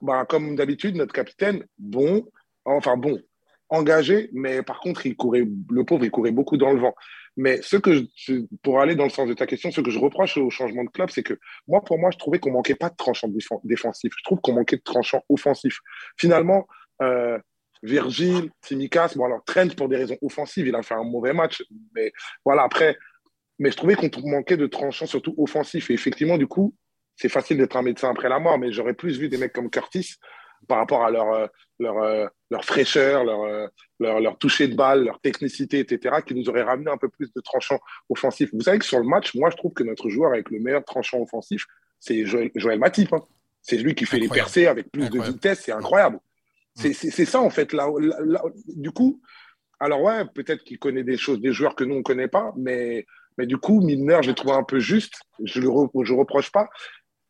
[0.00, 2.26] bah, comme d'habitude, notre capitaine, bon,
[2.64, 3.20] enfin bon,
[3.68, 6.94] engagé, mais par contre, il courait, le pauvre, il courait beaucoup dans le vent.
[7.36, 9.98] Mais ce que je, pour aller dans le sens de ta question, ce que je
[9.98, 12.88] reproche au changement de club, c'est que moi, pour moi, je trouvais qu'on manquait pas
[12.88, 13.28] de tranchant
[13.64, 14.12] défensif.
[14.16, 15.80] Je trouve qu'on manquait de tranchant offensif.
[16.16, 16.66] Finalement,
[17.02, 17.38] euh,
[17.82, 21.62] Virgile, Timikas, bon alors Trent pour des raisons offensives, il a fait un mauvais match,
[21.94, 22.12] mais
[22.44, 22.96] voilà après.
[23.58, 25.90] Mais je trouvais qu'on manquait de tranchant surtout offensif.
[25.90, 26.74] Et effectivement, du coup,
[27.16, 29.70] c'est facile d'être un médecin après la mort, mais j'aurais plus vu des mecs comme
[29.70, 30.16] Curtis
[30.66, 31.48] par rapport à leur,
[31.78, 36.62] leur, leur fraîcheur, leur, leur, leur toucher de balle, leur technicité, etc., qui nous auraient
[36.62, 38.50] ramené un peu plus de tranchant offensif.
[38.52, 40.84] Vous savez que sur le match, moi, je trouve que notre joueur avec le meilleur
[40.84, 41.66] tranchant offensif,
[41.98, 43.12] c'est Joël, Joël Matip.
[43.12, 43.22] Hein.
[43.62, 44.34] C'est lui qui fait incroyable.
[44.34, 45.28] les percées avec plus incroyable.
[45.28, 46.20] de vitesse, c'est incroyable.
[46.74, 47.72] C'est ça, en fait.
[47.72, 49.20] Là, là, là, du coup,
[49.80, 52.52] alors ouais, peut-être qu'il connaît des choses, des joueurs que nous, on ne connaît pas,
[52.56, 53.06] mais,
[53.38, 55.14] mais du coup, Milner, je l'ai trouvé un peu juste.
[55.42, 56.68] Je ne re, je reproche pas.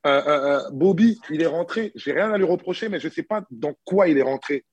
[0.07, 1.93] Euh, euh, Bobby, il est rentré.
[1.95, 4.65] J'ai rien à lui reprocher, mais je ne sais pas dans quoi il est rentré.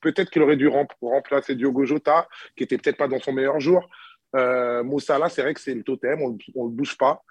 [0.00, 3.88] Peut-être qu'il aurait dû remplacer Diogo Jota, qui était peut-être pas dans son meilleur jour.
[4.36, 7.22] Euh, Moussala, c'est vrai que c'est le totem, on ne le bouge pas.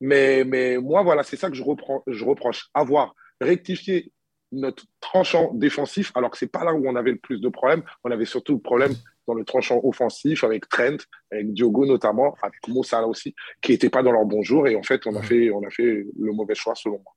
[0.00, 1.62] Mais, mais moi, voilà, c'est ça que je,
[2.06, 2.68] je reproche.
[2.72, 4.12] Avoir rectifié
[4.52, 7.48] notre tranchant défensif, alors que ce n'est pas là où on avait le plus de
[7.48, 7.82] problèmes.
[8.04, 8.94] On avait surtout le problème
[9.26, 10.98] dans le tranchant offensif avec Trent,
[11.30, 14.68] avec Diogo notamment, avec Moussala aussi, qui n'étaient pas dans leur bon jour.
[14.68, 17.12] Et en fait, on a, fait, on a fait le mauvais choix selon moi.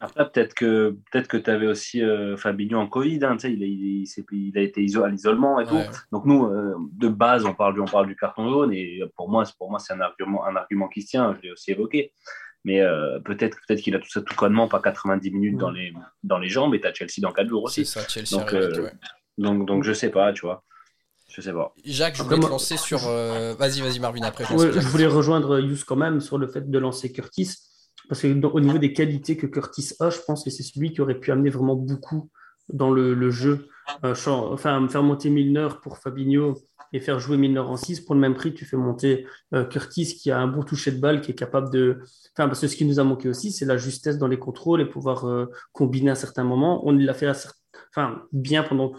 [0.00, 4.04] Après, peut-être que, peut que tu avais aussi euh, Fabinho en Covid, hein, il, il,
[4.32, 5.80] il, a été à l'isolement et tout.
[6.12, 9.28] Donc, nous, euh, de base, on parle, du, on parle du carton jaune et pour
[9.28, 12.12] moi, pour moi c'est un argument, un argument qui se tient, je l'ai aussi évoqué.
[12.64, 15.92] Mais euh, peut-être peut qu'il a tout ça tout connement, pas 90 minutes dans, les,
[16.22, 17.84] dans les jambes, et tu as Chelsea dans 4 jours aussi.
[17.84, 18.54] Ça, Chelsea donc,
[19.36, 20.64] donc, donc, je sais pas, tu vois.
[21.28, 21.74] Je sais pas.
[21.84, 23.00] Jacques, je voulais te lancer sur.
[23.00, 24.44] Vas-y, vas-y, Marvin, après.
[24.44, 27.54] Je, je voulais rejoindre Yous quand même sur le fait de lancer Curtis
[28.08, 31.18] parce qu'au niveau des qualités que Curtis a, je pense que c'est celui qui aurait
[31.18, 32.30] pu amener vraiment beaucoup
[32.72, 33.68] dans le, jeu.
[34.04, 36.54] Euh, enfin, faire monter Milner pour Fabinho
[36.92, 40.16] et faire jouer Milner en 6, pour le même prix, tu fais monter euh, Curtis
[40.16, 42.00] qui a un bon toucher de balle, qui est capable de.
[42.34, 44.80] Enfin, parce que ce qui nous a manqué aussi, c'est la justesse dans les contrôles
[44.80, 46.86] et pouvoir euh, combiner à certains moments.
[46.86, 47.30] On l'a fait
[47.90, 48.92] enfin, bien pendant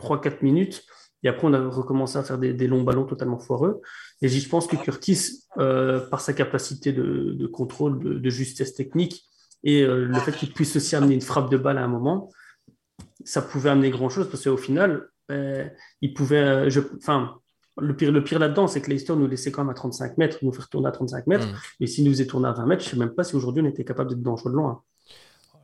[0.00, 0.82] 3-4 minutes.
[1.26, 3.80] Et après, on a recommencé à faire des, longs ballons totalement foireux.
[4.22, 9.24] Et je pense que Curtis, euh, par sa capacité de, contrôle, de, justesse technique,
[9.64, 12.30] et euh, le fait qu'il puisse aussi amener une frappe de balle à un moment,
[13.24, 16.70] ça pouvait amener grand-chose, parce qu'au final, ben, il pouvait...
[16.70, 17.40] Je, enfin,
[17.76, 20.38] le pire, le pire là-dedans, c'est que Leicester nous laissait quand même à 35 mètres,
[20.42, 21.48] nous faire tourner à 35 mètres.
[21.48, 21.56] Mm.
[21.80, 23.64] Et s'il nous faisait tourner à 20 mètres, je ne sais même pas si aujourd'hui
[23.64, 24.80] on était capable d'être dangereux de loin.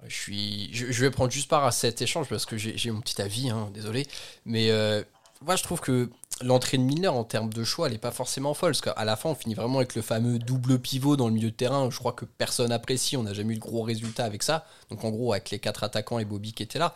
[0.09, 3.22] Je, suis, je, vais prendre juste part à cet échange parce que j'ai mon petit
[3.22, 4.09] avis, hein, désolé.
[4.44, 5.05] Mais euh,
[5.44, 6.11] moi, je trouve que
[6.42, 8.72] l'entrée de Milner en termes de choix, elle n'est pas forcément folle.
[8.72, 11.50] Parce qu'à la fin, on finit vraiment avec le fameux double pivot dans le milieu
[11.50, 11.90] de terrain.
[11.90, 13.16] Je crois que personne apprécie.
[13.16, 14.66] On n'a jamais eu de gros résultats avec ça.
[14.90, 16.94] Donc, en gros, avec les quatre attaquants et Bobby qui étaient là.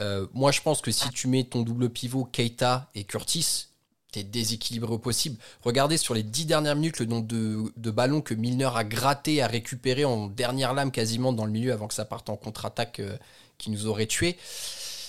[0.00, 3.66] Euh, moi, je pense que si tu mets ton double pivot Keita et Curtis,
[4.12, 5.36] t'es déséquilibré au possible.
[5.62, 9.46] Regardez sur les dix dernières minutes le nombre de, ballons que Milner a gratté, a
[9.46, 13.16] récupéré en dernière lame quasiment dans le milieu avant que ça parte en contre-attaque euh,
[13.58, 14.38] qui nous aurait tués.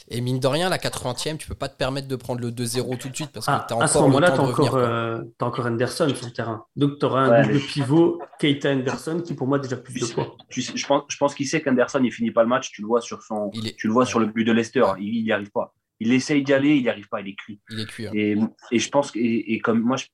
[0.10, 2.98] Et mine de rien, la 80e, tu peux pas te permettre de prendre le 2-0
[2.98, 4.76] tout de suite parce que ah, tu as encore à ce moment-là, tu as, encore,
[4.76, 6.66] euh, encore Anderson sur le terrain.
[6.76, 10.36] Donc tu auras un double pivot, Keita Anderson, qui pour moi déjà plus de poids.
[10.50, 12.72] je pense, je pense qu'il sait qu'Anderson, il finit pas le match.
[12.72, 14.84] Tu le vois sur, son, tu le vois sur le but de Leicester.
[15.00, 15.74] Il n'y arrive pas.
[16.00, 17.62] Il essaye d'y aller, il n'y arrive pas, il est cuit.
[17.70, 18.08] Il est cuit.
[18.08, 18.12] Hein.
[18.14, 18.38] Et,
[18.72, 20.06] et, je pense que, et, comme moi, je,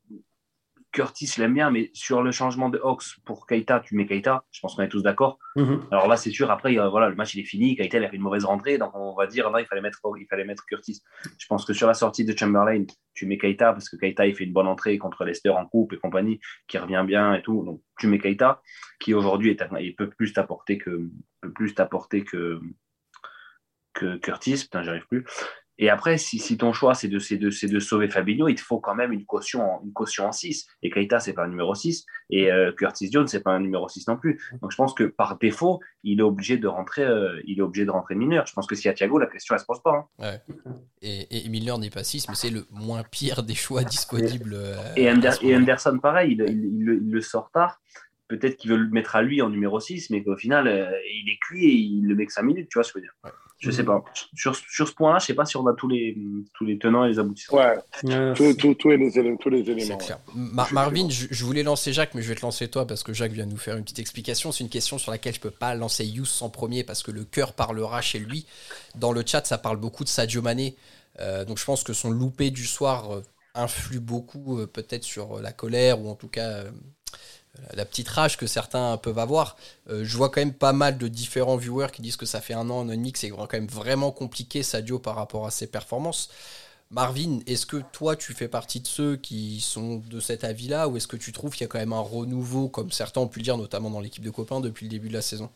[0.92, 4.44] Curtis, l'aime bien, mais sur le changement de Hawks pour Keita, tu mets Keita.
[4.52, 5.38] Je pense qu'on est tous d'accord.
[5.56, 5.86] Mhm.
[5.92, 6.50] Alors là, c'est sûr.
[6.50, 7.76] Après, voilà, le match il est fini.
[7.76, 10.26] Keita il a fait une mauvaise rentrée, donc on va dire il fallait mettre, il
[10.28, 11.02] fallait mettre Curtis.
[11.38, 14.36] Je pense que sur la sortie de Chamberlain, tu mets Keita parce que Keita il
[14.36, 17.64] fait une bonne entrée contre Leicester en coupe et compagnie, qui revient bien et tout.
[17.64, 18.62] Donc tu mets Keita,
[19.00, 21.10] qui aujourd'hui il peut plus t'apporter que
[21.42, 22.60] peut plus t'apporter que
[23.94, 24.64] que Curtis.
[24.64, 25.26] Putain, j'arrive plus.
[25.82, 28.80] Et après, si, si ton choix, c'est de, de, de, sauver Fabinho, il te faut
[28.80, 30.68] quand même une caution, une caution en 6.
[30.84, 32.06] Et Keita, c'est pas un numéro 6.
[32.30, 34.42] Et euh, Curtis Jones, c'est pas un numéro 6 non plus.
[34.62, 37.86] Donc je pense que par défaut, il est obligé de rentrer, euh, il est obligé
[37.86, 38.46] de rentrer mineur.
[38.46, 39.92] Je pense que si à Thiago, la question, elle se pose pas.
[39.92, 40.06] Hein.
[40.20, 40.42] Ouais.
[41.02, 44.56] Et, et Milner n'est pas 6, mais c'est le moins pire des choix disponibles.
[44.56, 47.80] Euh, et, Anderson, pareil, il, il, il, le sort tard
[48.28, 51.40] peut-être qu'il veut le mettre à lui en numéro 6, mais qu'au final, il est
[51.42, 53.16] cuit et il le met que 5 minutes, tu vois ce que je veux dire.
[53.24, 53.32] Ouais.
[53.60, 54.02] Je sais pas.
[54.34, 56.18] Sur, sur ce point-là, je sais pas si on a tous les,
[56.54, 57.58] tous les tenants et les aboutissants.
[57.58, 59.38] Ouais, tous, les éléments.
[59.38, 59.98] Tous les éléments
[60.72, 63.46] Marvin, je, voulais lancer Jacques, mais je vais te lancer toi parce que Jacques vient
[63.46, 64.54] nous faire une petite explication.
[64.54, 67.26] C'est une question sur laquelle je peux pas lancer Yous en premier parce que le
[67.26, 68.46] cœur parlera chez lui.
[68.96, 70.78] Dans le chat, ça parle beaucoup de Sadio Mané.
[71.20, 73.24] Euh, donc je pense que son loupé du soir euh,
[73.56, 76.64] influe beaucoup euh, peut-être sur la colère ou en tout cas
[77.74, 79.58] la petite rage que certains peuvent avoir.
[79.90, 82.54] Euh, je vois quand même pas mal de différents viewers qui disent que ça fait
[82.54, 85.68] un an, et demi, que c'est quand même vraiment compliqué Sadio par rapport à ses
[85.68, 86.30] performances.
[86.92, 90.98] Marvin, est-ce que toi tu fais partie de ceux qui sont de cet avis-là ou
[90.98, 93.40] est-ce que tu trouves qu'il y a quand même un renouveau, comme certains ont pu
[93.40, 95.52] le dire, notamment dans l'équipe de copains depuis le début de la saison?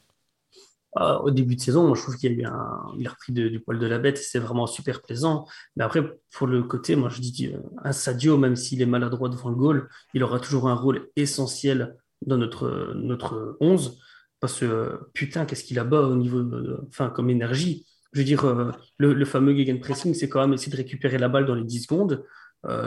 [0.99, 3.79] Euh, au début de saison, moi, je trouve qu'il a eu un, repris du poil
[3.79, 5.47] de la bête c'est vraiment super plaisant.
[5.75, 6.01] Mais après,
[6.31, 9.55] pour le côté, moi, je dis euh, un Sadio, même s'il est maladroit devant le
[9.55, 13.99] goal, il aura toujours un rôle essentiel dans notre, notre 11
[14.39, 16.43] parce que putain, qu'est-ce qu'il a bas au niveau,
[16.87, 17.85] enfin, comme énergie.
[18.11, 21.29] Je veux dire, euh, le, le, fameux pressing, c'est quand même essayer de récupérer la
[21.29, 22.23] balle dans les 10 secondes.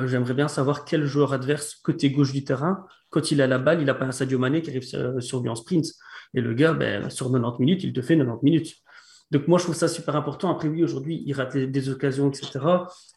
[0.07, 3.81] J'aimerais bien savoir quel joueur adverse, côté gauche du terrain, quand il a la balle,
[3.81, 5.87] il n'a pas un Sadio Mané qui arrive sur lui en sprint.
[6.35, 8.75] Et le gars, ben, sur 90 minutes, il te fait 90 minutes.
[9.31, 10.51] Donc moi, je trouve ça super important.
[10.51, 12.61] Après, oui, aujourd'hui, il rate des occasions, etc.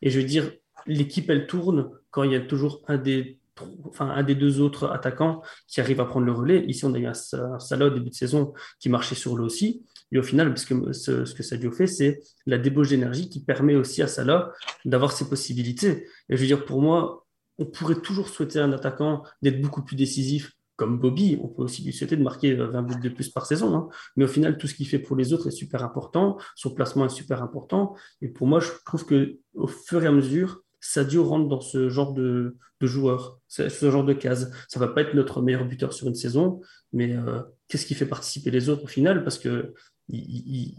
[0.01, 0.51] Et je veux dire,
[0.87, 3.39] l'équipe, elle tourne quand il y a toujours un des,
[3.85, 6.65] enfin, un des deux autres attaquants qui arrive à prendre le relais.
[6.67, 9.85] Ici, on a eu un, Salah au début de saison qui marchait sur le aussi.
[10.11, 13.43] Et au final, parce que ce, ce que Sadio fait, c'est la débauche d'énergie qui
[13.43, 14.51] permet aussi à Salah
[14.85, 16.07] d'avoir ses possibilités.
[16.29, 17.27] Et je veux dire, pour moi,
[17.59, 21.63] on pourrait toujours souhaiter à un attaquant d'être beaucoup plus décisif, comme Bobby, on peut
[21.63, 23.75] aussi lui souhaiter de marquer 20 buts de plus par saison.
[23.75, 23.89] Hein.
[24.15, 26.37] Mais au final, tout ce qu'il fait pour les autres est super important.
[26.55, 27.97] Son placement est super important.
[28.21, 31.89] Et pour moi, je trouve que au fur et à mesure, Sadio rentre dans ce
[31.89, 34.53] genre de, joueur, ce genre de case.
[34.69, 36.61] Ça va pas être notre meilleur buteur sur une saison,
[36.93, 39.25] mais euh, qu'est-ce qui fait participer les autres au final?
[39.25, 39.73] Parce que
[40.07, 40.77] il,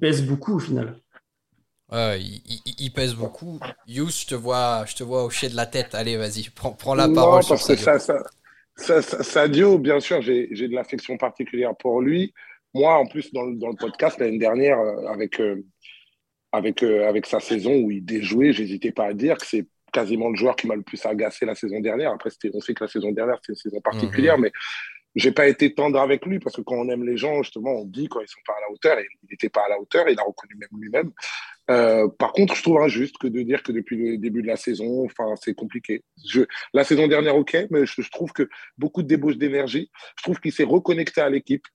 [0.00, 1.00] pèse beaucoup au final.
[1.90, 3.58] il, pèse beaucoup.
[3.88, 5.96] Yous, je te vois, je te vois hocher de la tête.
[5.96, 7.42] Allez, vas-y, prends, prends la parole.
[7.48, 8.22] parce que ça, ça,
[8.78, 12.32] Sadio, bien sûr, j'ai de l'affection particulière pour lui.
[12.74, 15.64] Moi, en plus, dans, dans le podcast l'année dernière, euh, avec, euh,
[16.52, 20.28] avec, euh, avec sa saison où il déjouait, j'hésitais pas à dire que c'est quasiment
[20.28, 22.12] le joueur qui m'a le plus agacé la saison dernière.
[22.12, 24.44] Après, on sait que la saison dernière, c'est une saison particulière, mhm.
[24.44, 24.52] mais
[25.14, 27.84] j'ai pas été tendre avec lui parce que quand on aime les gens, justement, on
[27.84, 30.08] dit quand ils sont pas à la hauteur et il n'était pas à la hauteur,
[30.08, 31.10] il a reconnu même lui-même.
[31.70, 34.56] Euh, par contre, je trouve injuste que de dire que depuis le début de la
[34.56, 36.02] saison, enfin, c'est compliqué.
[36.72, 39.90] La saison dernière, ok, mais je, trouve que beaucoup de débauche d'énergie.
[40.16, 41.66] Je trouve qu'il s'est reconnecté à l'équipe.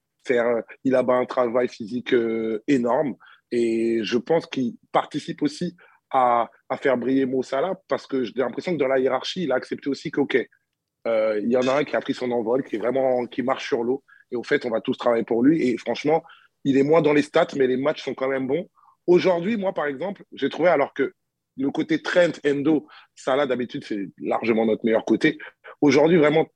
[0.83, 3.15] il a un travail physique euh, énorme
[3.51, 5.75] et je pense qu'il participe aussi
[6.09, 9.51] à, à, faire briller Mo Salah parce que j'ai l'impression que dans la hiérarchie, il
[9.51, 10.43] a accepté aussi qu'ok, euh,
[11.05, 13.67] il y en a un qui a pris son envol, qui est vraiment qui marche
[13.67, 14.03] sur l'eau.
[14.31, 15.67] Et au fait, on va tous travailler pour lui.
[15.67, 16.23] Et franchement,
[16.63, 18.69] il est moins dans les stats, mais les matchs sont quand même bons.
[19.05, 21.13] Aujourd'hui, moi, par exemple, j'ai trouvé, alors que
[21.57, 25.37] le côté Trent, Endo, Salah, d'habitude, c'est largement notre meilleur côté.
[25.81, 26.47] Aujourd'hui, vraiment,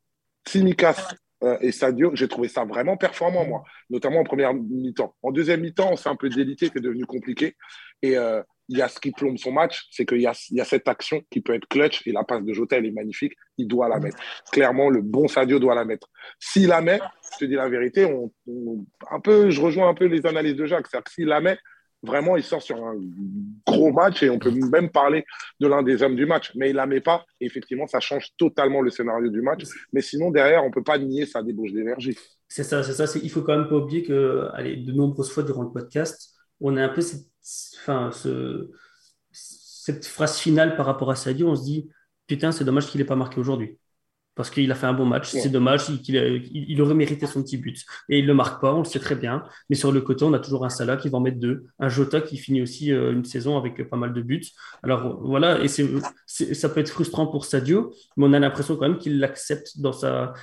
[0.44, 5.16] Timikas euh, et Sadio, j'ai trouvé ça vraiment performant, moi, notamment en première mi-temps.
[5.22, 7.56] En deuxième mi-temps, c'est un peu délité, c'est devenu compliqué.
[8.02, 10.60] Et euh, il y a ce qui plombe son match, c'est qu'il y a, y
[10.60, 13.34] a, cette action qui peut être clutch et la passe de Jota, elle est magnifique.
[13.58, 14.18] Il doit la mettre.
[14.52, 16.10] Clairement, le bon Sadio doit la mettre.
[16.40, 17.00] S'il la met,
[17.34, 18.04] je te dis la vérité,
[19.12, 20.88] un peu, je rejoins un peu les analyses de Jacques.
[20.90, 21.58] C'est-à-dire que s'il la met,
[22.04, 22.96] vraiment, il sort sur un
[23.66, 25.26] gros match et on peut même parler
[25.60, 26.52] de l'un des hommes du match.
[26.56, 27.26] Mais il la met pas.
[27.40, 29.64] Et effectivement, ça change totalement le scénario du match.
[29.94, 32.18] Mais sinon, derrière, on peut pas nier sa débauche d'énergie.
[32.50, 33.20] C'est ça, c'est ça.
[33.22, 36.76] Il faut quand même pas oublier que, allez, de nombreuses fois durant le podcast, on
[36.78, 37.28] a un peu cette
[37.80, 38.70] enfin, ce,
[39.32, 41.90] cette phrase finale par rapport à Sadio, on se dit
[42.28, 43.78] putain, c'est dommage qu'il n'ait pas marqué aujourd'hui.
[44.36, 45.32] Parce qu'il a fait un bon match.
[45.32, 47.84] C'est dommage, qu'il il, aurait mérité son petit but.
[48.08, 49.44] Et il ne le marque pas, on le sait très bien.
[49.72, 51.66] Mais sur le côté, on a toujours un Salah qui va en mettre deux.
[51.80, 54.46] Un Jota qui finit aussi euh, une saison avec pas mal de buts.
[54.84, 55.88] Alors voilà, et c'est,
[56.28, 59.94] ça peut être frustrant pour Sadio, mais on a l'impression quand même qu'il l'accepte dans
[59.94, 60.34] sa.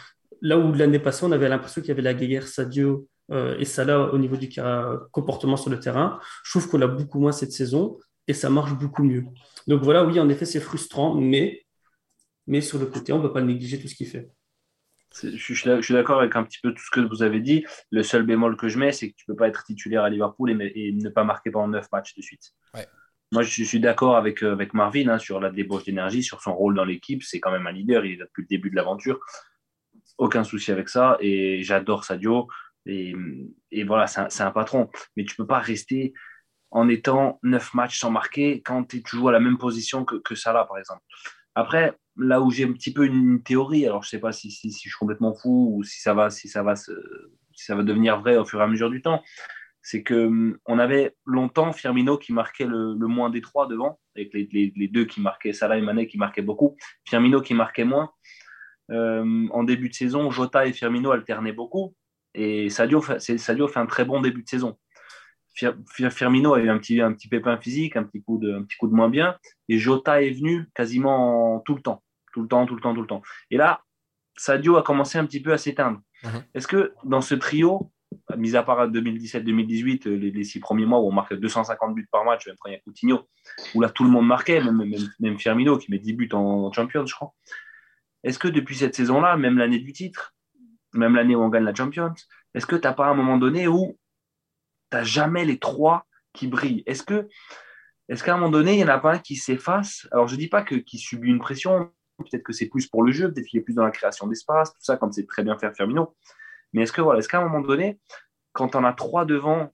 [0.40, 3.64] Là où l'année passée, on avait l'impression qu'il y avait la guerre Sadio euh, et
[3.64, 4.48] ça là au niveau du
[5.10, 6.18] comportement sur le terrain.
[6.44, 9.24] Je trouve qu'on a beaucoup moins cette saison et ça marche beaucoup mieux.
[9.66, 11.64] Donc voilà, oui, en effet, c'est frustrant, mais,
[12.46, 14.30] mais sur le côté, on ne peut pas négliger tout ce qu'il fait.
[15.22, 17.64] Je suis d'accord avec un petit peu tout ce que vous avez dit.
[17.90, 20.10] Le seul bémol que je mets, c'est que tu ne peux pas être titulaire à
[20.10, 22.52] Liverpool et, ne pas marquer pendant neuf matchs de suite.
[23.32, 26.54] Moi, je, suis d'accord avec, euh, avec Marvin hein, sur la débauche d'énergie, sur son
[26.54, 27.22] rôle dans l'équipe.
[27.22, 29.18] C'est quand même un leader, il est là depuis le début de l'aventure.
[30.18, 31.16] Aucun souci avec ça.
[31.20, 32.48] Et j'adore Sadio.
[32.87, 34.90] Et, voilà, c'est un, patron.
[35.16, 36.12] Mais tu ne peux pas rester
[36.70, 40.64] en étant neuf matchs sans marquer quand tu joues à la même position que, Salah,
[40.64, 41.03] par exemple.
[41.55, 44.51] Après, là où j'ai un petit peu une théorie, alors je ne sais pas si,
[44.51, 48.37] je suis complètement fou ou si ça va, si ça va, ça va devenir vrai
[48.37, 49.23] au fur et à mesure du temps,
[49.83, 54.33] c'est que hum, on avait longtemps Firmino qui marquait le, moins des trois devant, avec
[54.33, 58.11] les, les, deux qui marquaient, Salah et Mané qui marquaient beaucoup, Firmino qui marquait moins.
[58.90, 61.94] Euh, en début de saison, Jota et Firmino alternaient beaucoup.
[62.35, 64.77] Et Sadio, Sadio fait un très bon début de saison.
[66.11, 68.77] Firmino a eu un petit, un petit pépin physique, un petit, coup de, un petit
[68.77, 69.37] coup de moins bien.
[69.68, 72.03] Et Jota est venu quasiment tout le temps.
[72.33, 73.23] Tout le temps, tout le temps, tout le temps.
[73.51, 73.83] Et là,
[74.37, 76.01] Sadio a commencé un petit peu à s'éteindre.
[76.25, 76.42] Mhm.
[76.55, 77.92] Est-ce que dans ce trio,
[78.37, 82.25] mis à part 2017-2018, les, les, six premiers mois où on marquait 250 buts par
[82.25, 83.29] match, même quand il y a Coutinho,
[83.75, 84.83] où là tout le monde marquait, même,
[85.20, 87.33] même, Firmino qui met 10 buts en, en Champions, je crois.
[88.25, 90.35] Est-ce que depuis cette saison-là, même l'année du titre,
[90.94, 92.14] même l'année où on gagne la Champions,
[92.54, 93.98] est-ce que tu n'as pas un moment donné où
[94.90, 96.83] tu n'as jamais les trois qui brillent?
[96.87, 97.28] Est-ce que
[98.09, 100.07] est-ce qu'à un moment donné, il n'y en a pas un qui s'efface?
[100.12, 103.02] Alors, je ne dis pas que, qu'il subit une pression, peut-être que c'est plus pour
[103.02, 105.42] le jeu, peut-être qu'il est plus dans la création d'espace, tout ça, comme c'est très
[105.42, 106.14] bien faire Firmino.
[106.72, 107.98] Mais est-ce que voilà, est-ce qu'à un moment donné,
[108.52, 109.72] quand on a trois devant,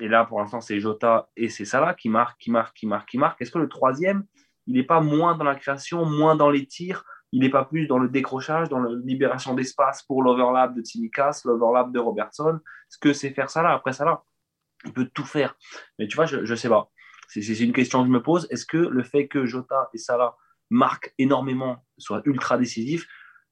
[0.00, 3.08] et là pour l'instant c'est Jota et c'est Salah qui marquent, qui marquent, qui marquent,
[3.08, 4.24] qui marquent, est-ce que le troisième,
[4.66, 7.86] il n'est pas moins dans la création, moins dans les tirs, il n'est pas plus
[7.86, 12.60] dans le décrochage, dans la libération d'espace pour l'overlap de Tsimikas, l'overlap de Robertson.
[12.88, 14.22] Ce que c'est faire ça là, après ça là,
[14.84, 15.56] il peut tout faire.
[15.98, 16.90] Mais tu vois, je ne sais pas.
[17.28, 18.46] C'est une question que je me pose.
[18.50, 20.36] Est-ce que le fait que Jota et Salah
[20.68, 23.06] marquent énormément, soient ultra décisifs,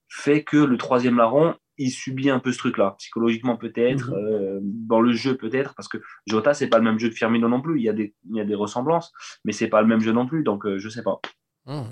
[0.09, 4.17] fait que le troisième larron, il subit un peu ce truc-là, psychologiquement peut-être, mhm.
[4.17, 7.49] euh, dans le jeu peut-être, parce que Jota, c'est pas le même jeu de Firmino
[7.49, 7.79] non plus.
[7.79, 9.13] Il y a des, il y a des ressemblances,
[9.45, 11.21] mais c'est pas le même jeu non plus, donc je euh, je sais pas.
[11.67, 11.83] Mmh.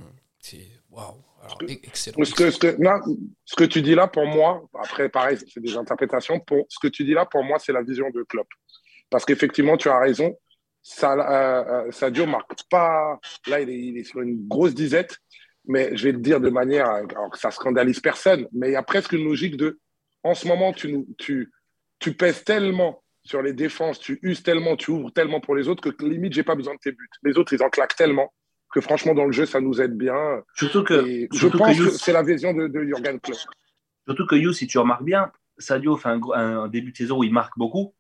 [0.41, 1.28] c'est waouh.
[1.69, 2.25] Excellent.
[2.25, 6.41] Ce que, ce, que, tu dis là, pour moi, après, pareil, c'est des interprétations.
[6.41, 8.49] Pour, ce que tu dis là, pour moi, c'est la vision de Klopp.
[9.11, 10.37] Parce qu'effectivement, tu as raison.
[10.83, 13.19] Ça, euh, euh, Sadio marque pas.
[13.47, 15.19] Là, il est, sur une grosse disette.
[15.67, 16.89] Mais je vais te dire de manière.
[16.89, 18.47] Alors que ça scandalise personne.
[18.53, 19.79] Mais il y a presque une logique de.
[20.25, 21.53] En ce moment, tu, tu,
[21.99, 25.91] tu pèses tellement sur les défenses, tu uses tellement, tu ouvres tellement pour les autres
[25.91, 27.11] que limite, j'ai pas besoin de tes buts.
[27.23, 28.33] Les autres, ils en claquent tellement
[28.79, 30.43] que franchement, dans le jeu, ça nous aide bien.
[30.55, 33.39] Surtout que, je pense que, c'est la vision de, de Jurgen Klopp.
[34.07, 37.25] Surtout que You, si tu remarques bien, Sadio fait un, un, début de saison où
[37.25, 37.95] il marque beaucoup,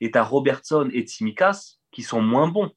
[0.00, 2.70] et tu as Robertson et Timikas qui sont moins bons.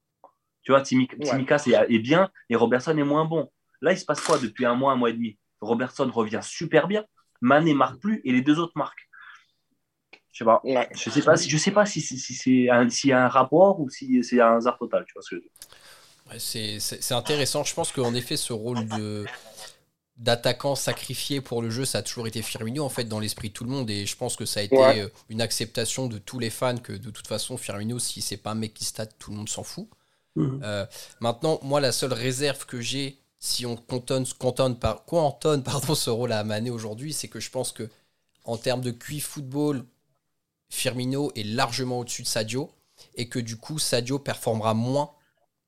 [0.64, 3.52] Tu vois, Timikas est, bien, et Robertson est moins bon.
[3.82, 5.38] Là, il se passe quoi depuis un mois, un mois et demi?
[5.62, 7.06] Robertson revient super bien,
[7.42, 9.08] Mané marque plus, et les deux autres marquent.
[10.32, 10.62] Je sais pas.
[10.66, 13.30] Je sais pas si je sais pas si, si, si c'est s'il y a un
[13.30, 15.06] rapport ou si c'est un hasard total.
[15.08, 15.44] Tu vois ce que
[16.38, 17.64] c'est intéressant.
[17.64, 19.26] Je pense qu'en effet, ce rôle de
[20.18, 23.54] d'attaquant sacrifié pour le jeu, ça a toujours été Firmino en fait dans l'esprit de
[23.54, 26.40] tout le monde et je pense que ça a été euh, une acceptation de tous
[26.40, 29.32] les fans que de toute façon Firmino si c'est pas un mec qui stat tout
[29.32, 29.90] le monde s'en fout.
[30.38, 30.62] Mhm.
[30.64, 30.86] Euh,
[31.20, 36.32] maintenant moi la seule réserve que j'ai si on cantonne, cantonne, par, pardon, ce rôle
[36.32, 37.90] à Mané aujourd'hui c'est que je pense que
[38.46, 39.84] en termes de QI football
[40.70, 42.72] Firmino est largement au-dessus de Sadio
[43.16, 45.12] et que du coup Sadio performera moins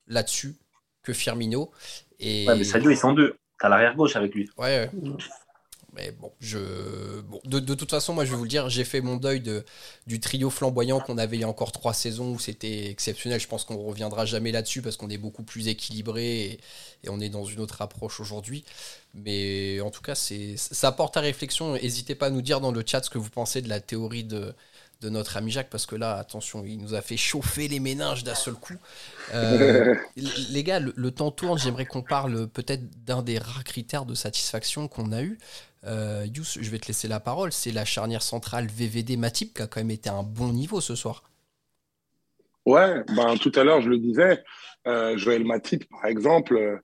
[0.07, 0.55] là-dessus
[1.03, 1.71] que Firmino.
[2.19, 2.47] Et...
[2.47, 3.37] Ouais, mais Sadio, ils sont deux.
[3.59, 4.49] T'as l'arrière gauche avec lui.
[4.57, 4.89] Ouais.
[5.93, 6.59] Mais bon, je...
[7.45, 9.65] de, de, toute façon, moi je vais vous le dire, j'ai fait mon deuil de,
[10.05, 13.39] du trio flamboyant qu'on avait il y a encore trois saisons où c'était exceptionnel.
[13.39, 16.59] Je pense qu'on reviendra jamais là-dessus parce qu'on est beaucoup plus équilibré et,
[17.03, 18.63] et, on est dans une autre approche aujourd'hui.
[19.15, 21.73] Mais en tout cas, c'est ça apporte à réflexion.
[21.73, 24.23] N'hésitez pas à nous dire dans le chat ce que vous pensez de la théorie
[24.23, 24.53] de,
[25.01, 28.23] de notre ami Jacques, parce que là, attention, il nous a fait chauffer les méninges
[28.23, 28.77] d'un seul coup.
[29.33, 29.95] Euh,
[30.49, 34.87] les gars, le, temps tourne, j'aimerais qu'on parle peut-être d'un des rares critères de satisfaction
[34.87, 35.37] qu'on a eu.
[35.85, 39.61] Euh, Yous, je vais te laisser la parole, c'est la charnière centrale VVD Matip qui
[39.61, 41.23] a quand même été à un bon niveau ce soir.
[42.65, 44.43] Ouais, ben, tout à l'heure, je le disais,
[44.87, 46.81] euh, Joël Matip, par exemple,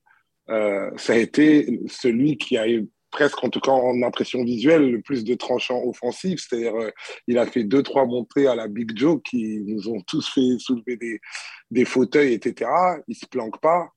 [0.50, 4.92] euh, ça a été celui qui a eu presque, en tout cas en impression visuelle,
[4.92, 6.42] le plus de tranchants offensifs.
[6.42, 6.90] C'est-à-dire, euh,
[7.28, 10.58] il a fait deux, trois montées à la Big Joe qui nous ont tous fait
[10.60, 11.22] soulever des,
[11.72, 12.70] des fauteuils, etc.
[13.08, 13.88] Il se planque pas.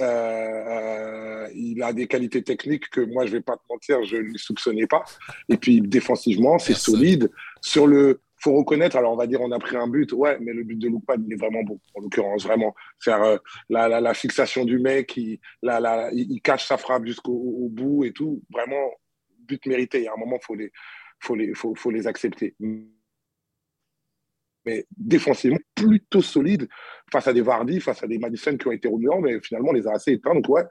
[0.00, 4.36] Euh, il a des qualités techniques que moi, je vais pas te mentir, je ne
[4.36, 5.04] soupçonnais pas.
[5.48, 7.30] Et puis, défensivement, c'est solide.
[7.60, 10.52] Sur le, faut reconnaître, alors on va dire on a pris un but, ouais, mais
[10.52, 12.76] le but de Loupad, il est vraiment bon, en l'occurrence, vraiment.
[13.00, 16.10] Faire euh, la, la, fixation du mec, il, la,
[16.44, 18.92] cache sa frappe jusqu'au bout et tout, vraiment,
[19.40, 19.98] but mérité.
[19.98, 20.70] Il y a un moment, faut les,
[21.18, 22.54] faut, les, faut, faut les accepter.
[24.64, 26.68] Mais défensivement, plutôt solide
[27.10, 29.74] face à des Vardy, face à des Madison qui ont été remuants, mais finalement, on
[29.74, 30.34] les a assez éteints.
[30.34, 30.62] Donc, ouais,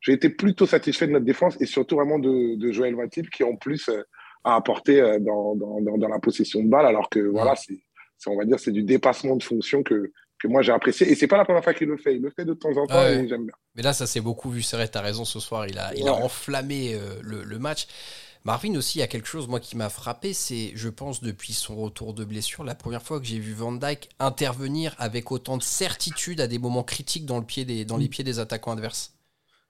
[0.00, 3.44] j'ai été plutôt satisfait de notre défense et surtout vraiment de, de Joël Matip qui,
[3.44, 4.02] en plus, euh,
[4.44, 7.80] à apporter euh, dans, dans, dans, la possession de balle, alors que voilà, c'est,
[8.26, 11.10] on va dire, c'est du dépassement de fonction que, que moi j'ai apprécié.
[11.10, 12.86] Et c'est pas la première fois qu'il le fait, il le fait de temps en
[12.86, 13.54] temps et j'aime bien.
[13.74, 15.94] Mais là, ça s'est beaucoup vu, c'est vrai, tu as raison ce soir, il a,
[15.94, 17.86] il a enflammé euh, le, le, match.
[18.44, 21.54] Marvin aussi, il y a quelque chose moi qui m'a frappé, c'est, je pense, depuis
[21.54, 25.56] son retour de blessure, la première fois que j'ai vu Van Dyke intervenir avec autant
[25.56, 28.10] de certitude à des moments critiques dans, le pied des, dans les mm.
[28.10, 29.14] pieds des attaquants adverses.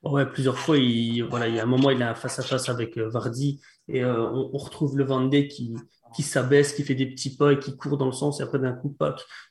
[0.05, 3.09] Ouais, plusieurs fois, il, y a un moment, il a face à face avec euh,
[3.09, 5.75] Vardy et euh, on, retrouve le Vendée qui,
[6.15, 8.41] qui s'abaisse, qui fait des petits pas et qui court dans le sens.
[8.41, 9.07] Et après, d'un coup, il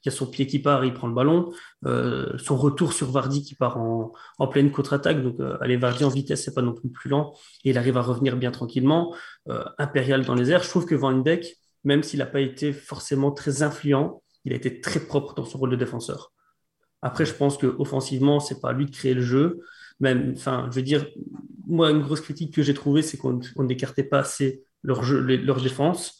[0.05, 1.51] y a son pied qui part, il prend le ballon.
[1.85, 4.11] Euh, son retour sur Vardy qui part en,
[4.47, 5.23] pleine contre-attaque.
[5.23, 7.33] Donc, euh, aller Vardy en vitesse, c'est pas non plus plus lent.
[7.63, 9.15] Et il arrive à revenir bien tranquillement.
[9.79, 10.63] Impérial dans les airs.
[10.63, 14.55] Je trouve que Van Dijk, même s'il n'a pas été forcément très influent, il a
[14.55, 16.31] été très propre dans son rôle de défenseur.
[17.01, 19.59] Après, je pense que offensivement, c'est pas à lui de créer le jeu.
[19.99, 21.05] Même, enfin, je veux dire,
[21.67, 25.61] moi, une grosse critique que j'ai trouvée, c'est qu'on n'écartait pas assez leur, jeu, leur
[25.61, 26.19] défense.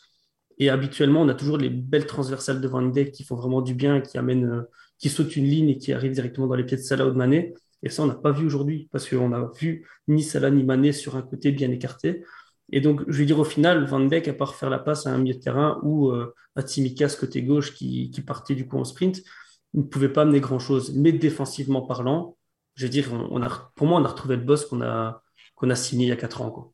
[0.57, 3.73] Et habituellement, on a toujours les belles transversales de Van Dijk qui font vraiment du
[3.73, 4.62] bien, qui amènent, euh,
[4.99, 7.17] qui sautent une ligne et qui arrivent directement dans les pieds de Salah ou de
[7.17, 7.53] Mané.
[7.81, 10.93] Et ça, on n'a pas vu aujourd'hui parce qu'on a vu ni Salah ni Mané
[10.93, 12.23] sur un côté bien écarté.
[12.71, 15.13] Et donc, je veux dire, au final, Van Dijk, à part faire la passe à
[15.13, 18.83] un milieu de terrain ou euh, à Tsimikas côté gauche qui, partait du coup en
[18.83, 19.21] sprint,
[19.73, 20.93] ne pouvait pas amener grand-chose.
[20.95, 22.38] Mais défensivement parlant,
[22.75, 25.21] je veux dire, on, a, pour moi, on a retrouvé le boss qu'on a,
[25.62, 26.51] a signé il y a 4 ans.
[26.51, 26.73] Quoi.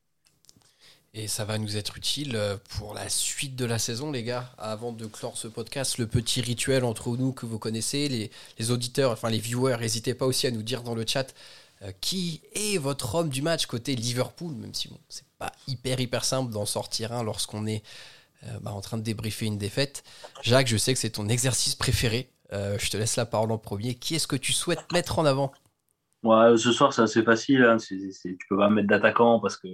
[1.13, 4.51] Et ça va nous être utile euh, pour la suite de la saison, les gars.
[4.57, 8.71] Avant de clore ce podcast, le petit rituel entre nous que vous connaissez, les, les
[8.71, 11.33] auditeurs, enfin les viewers, n'hésitez pas aussi à nous dire dans le chat
[11.81, 15.99] euh, qui est votre homme du match côté Liverpool, même si bon, c'est pas hyper
[15.99, 17.83] hyper simple d'en sortir un lorsqu'on est
[18.43, 20.03] euh, bah, en train de débriefer une défaite.
[20.43, 22.29] Jacques, je sais que c'est ton exercice préféré.
[22.51, 23.95] je te laisse la parole en premier.
[23.95, 25.51] Qui est-ce que tu souhaites mettre en avant?
[26.21, 27.63] Ouais, ce soir, c'est assez facile.
[27.63, 27.77] Hein.
[27.77, 29.67] tu peux pas mettre d'attaquant parce que,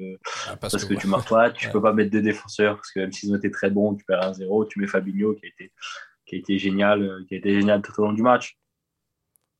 [0.47, 1.49] ah, parce, que, tu marques pas.
[1.49, 4.05] Tu peux pas mettre de défenseurs parce que même s'ils ont été très bons, tu
[4.05, 5.71] perds un 0 Tu mets Fabinho qui a été,
[6.25, 8.59] qui a été génial, euh, qui a été génial tout au long du match.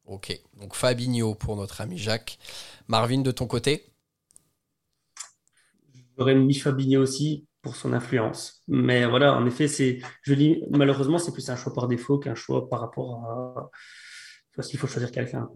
[0.06, 2.38] Ok, donc Fabinho pour notre ami Jacques.
[2.88, 3.92] Marvin, de ton côté?
[6.18, 8.62] J'aurais mis Fabinho aussi pour son influence.
[8.68, 12.36] Mais voilà, en effet, c'est, je dis, malheureusement, c'est plus un choix par défaut qu'un
[12.36, 13.72] choix par rapport à.
[14.56, 15.50] Parce qu'il faut choisir quelqu'un.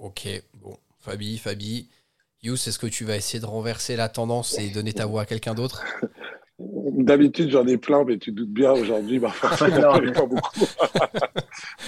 [0.00, 0.76] Ok, bon.
[0.98, 1.88] Fabi, Fabi.
[2.42, 5.26] Yous, est-ce que tu vas essayer de renverser la tendance et donner ta voix à
[5.26, 5.84] quelqu'un d'autre?
[6.58, 10.64] D'habitude, j'en ai plein, mais tu doutes bien aujourd'hui, bah, forcément, pas beaucoup.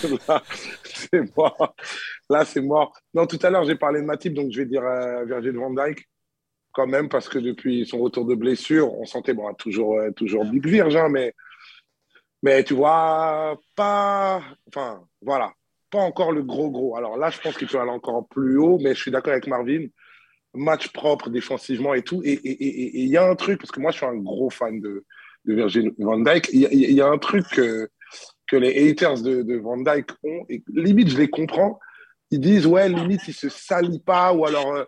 [0.29, 0.43] Là,
[0.85, 1.75] c'est mort.
[2.29, 2.93] Là, c'est mort.
[3.15, 5.71] Non, tout à l'heure, j'ai parlé de Matip, donc je vais dire euh, Virgil van
[5.71, 6.09] Dijk
[6.73, 10.45] quand même, parce que depuis son retour de blessure, on sentait, bon, toujours, euh, toujours
[10.45, 11.35] Big Virge, hein, mais,
[12.43, 15.53] mais tu vois, pas, enfin, voilà,
[15.91, 16.97] pas encore le gros gros.
[16.97, 19.47] Alors là, je pense qu'il peut aller encore plus haut, mais je suis d'accord avec
[19.47, 19.86] Marvin.
[20.55, 22.22] Match propre défensivement et tout.
[22.24, 25.05] Et il y a un truc, parce que moi, je suis un gros fan de,
[25.45, 26.49] de Virgil van Dijk.
[26.53, 27.89] Il y, a un truc que,
[28.53, 31.78] les haters de, Van Dijk ont, et limite, je les comprends.
[32.30, 34.84] Ils disent, ouais, limite, il se salit pas, ou alors, euh,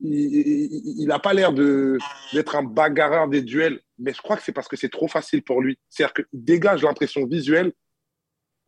[0.00, 4.68] il n'a pas l'air d'être un bagarreur des duels, mais je crois que c'est parce
[4.68, 5.78] que c'est trop facile pour lui.
[5.88, 7.72] C'est-à-dire qu'il dégage l'impression visuelle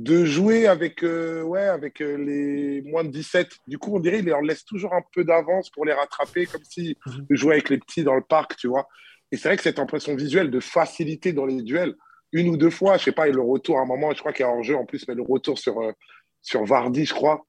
[0.00, 3.50] de jouer avec, euh, ouais, avec euh, les moins de 17.
[3.66, 6.64] Du coup, on dirait qu'il leur laisse toujours un peu d'avance pour les rattraper, comme
[6.64, 7.26] s'il mhm.
[7.28, 8.88] jouait avec les petits dans le parc, tu vois.
[9.30, 11.94] Et c'est vrai que cette impression visuelle de facilité dans les duels,
[12.32, 14.32] une ou deux fois, je sais pas, et le retour à un moment, je crois
[14.32, 15.92] qu'il y a en jeu en plus, mais le retour sur, euh,
[16.40, 17.44] sur Vardy, je crois,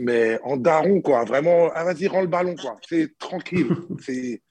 [0.00, 1.24] mais en daron, quoi.
[1.24, 2.78] Vraiment, ah, vas-y, rends le ballon, quoi.
[2.88, 3.68] C'est tranquille.
[4.00, 4.42] c'est...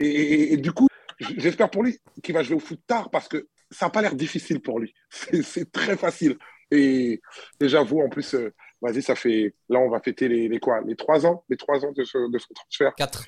[0.00, 0.88] Et, du coup,
[1.20, 4.14] j'espère pour lui qu'il va jouer au foot tard parce que ça n'a pas l'air
[4.14, 4.94] difficile pour lui.
[5.42, 6.36] C'est, très facile.
[6.70, 7.20] Et,
[7.60, 9.54] j'avoue, en plus, euh, vas-y, ça fait.
[9.68, 10.80] Là, on va fêter les, les, quoi?
[10.86, 11.44] Les trois ans?
[11.48, 12.94] Les trois ans de, ce, de son transfert?
[12.96, 13.26] Quatre.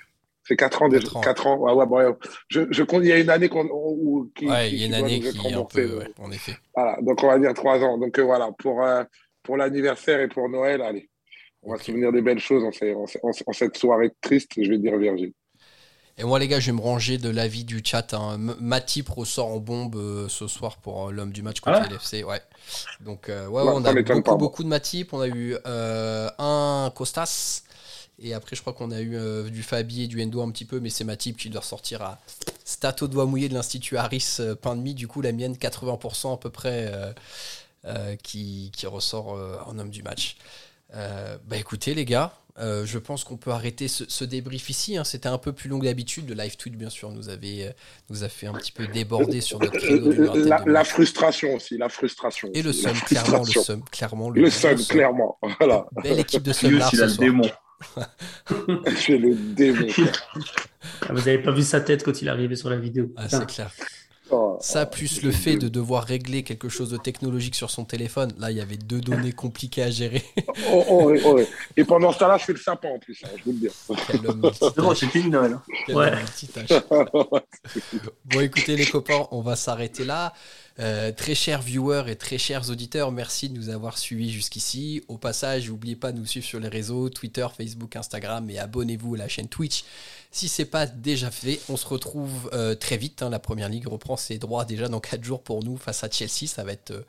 [0.48, 1.06] C'est quatre ans déjà.
[1.22, 1.58] Quatre ans.
[1.58, 2.16] Ouais, ouais, bon,
[2.48, 3.66] je, je il y a une année qu'on.
[4.34, 6.56] Qui, ouais, il y a une année qui est un peu, en effet.
[6.74, 7.98] Voilà, donc on va dire trois ans.
[7.98, 9.04] Donc euh, voilà, pour, euh,
[9.42, 11.10] pour l'anniversaire et pour Noël, allez,
[11.62, 15.34] on va se souvenir des belles choses en, cette soirée triste, je vais dire Virgile.
[16.20, 18.12] Et moi, les gars, je vais me ranger de l'avis du chat.
[18.12, 18.38] Hein.
[18.38, 22.24] Matip ressort en bombe euh, ce soir pour euh, l'homme du match contre ah l'FC.
[22.24, 22.42] Ouais.
[23.00, 25.12] Donc, euh, ouais, on a beaucoup, beaucoup de Matip.
[25.12, 27.62] On a eu un Costas.
[28.20, 29.16] Et après, je crois qu'on a eu
[29.48, 30.80] du Fabi et du Endo un petit peu.
[30.80, 32.18] Mais c'est Matip qui doit ressortir à
[32.64, 34.94] Stato doigt mouillé de l'Institut Harris pain de mie.
[34.94, 36.92] Du coup, la mienne, 80% à peu près.
[37.84, 40.36] Euh, qui, ressort en homme du match.
[40.92, 44.96] Bah écoutez les gars, je pense qu'on peut arrêter ce, débrief ici.
[44.96, 45.04] Hein.
[45.04, 46.28] C'était un peu plus long que d'habitude.
[46.28, 47.74] Le live tweet, bien sûr, nous, avait,
[48.10, 50.12] nous a fait un petit peu déborder sur notre créneau
[50.66, 52.50] la, frustration aussi, la frustration.
[52.54, 55.38] Et le seum, clairement le seum, clairement le, seum, clairement.
[55.58, 55.86] Voilà.
[56.02, 57.50] Belle équipe de seum là, ce le démon.
[59.06, 59.86] J'ai le démon.
[61.10, 63.12] Vous n'avez pas vu sa tête quand il est arrivé sur la vidéo.
[63.16, 63.70] Ah, c'est clair.
[64.58, 68.32] Oh, ça, plus le fait de devoir régler quelque chose de technologique sur son téléphone,
[68.38, 70.24] là, il y avait deux données compliquées à gérer.
[70.72, 71.40] Oh, oh, oh,
[71.76, 73.68] Et pendant ce temps-là, je fais le sapin en plus, hein, je vous le dis.
[74.98, 75.58] C'était une Noël.
[75.88, 76.12] Ouais.
[78.24, 80.32] bon, écoutez, les copains, on va s'arrêter là.
[80.80, 85.02] Euh, très chers viewers et très chers auditeurs, merci de nous avoir suivis jusqu'ici.
[85.08, 89.16] Au passage, n'oubliez pas de nous suivre sur les réseaux Twitter, Facebook, Instagram et abonnez-vous
[89.16, 89.84] à la chaîne Twitch
[90.30, 93.22] si c'est pas déjà fait, on se retrouve euh, très vite.
[93.22, 93.30] Hein.
[93.30, 96.46] La première ligue reprend ses droits déjà dans 4 jours pour nous face à Chelsea.
[96.46, 97.02] Ça va être euh,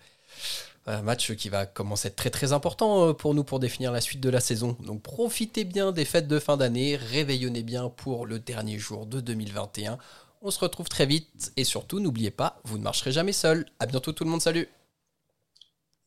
[0.88, 4.02] un match qui va commencer à être très très important pour nous pour définir la
[4.02, 4.78] suite de la saison.
[4.84, 9.20] Donc profitez bien des fêtes de fin d'année, réveillonnez bien pour le dernier jour de
[9.20, 10.00] 2021.
[10.42, 13.66] On se retrouve très vite et surtout n'oubliez pas, vous ne marcherez jamais seul.
[13.80, 14.68] À bientôt tout le monde, salut.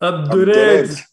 [0.02, 1.08] Up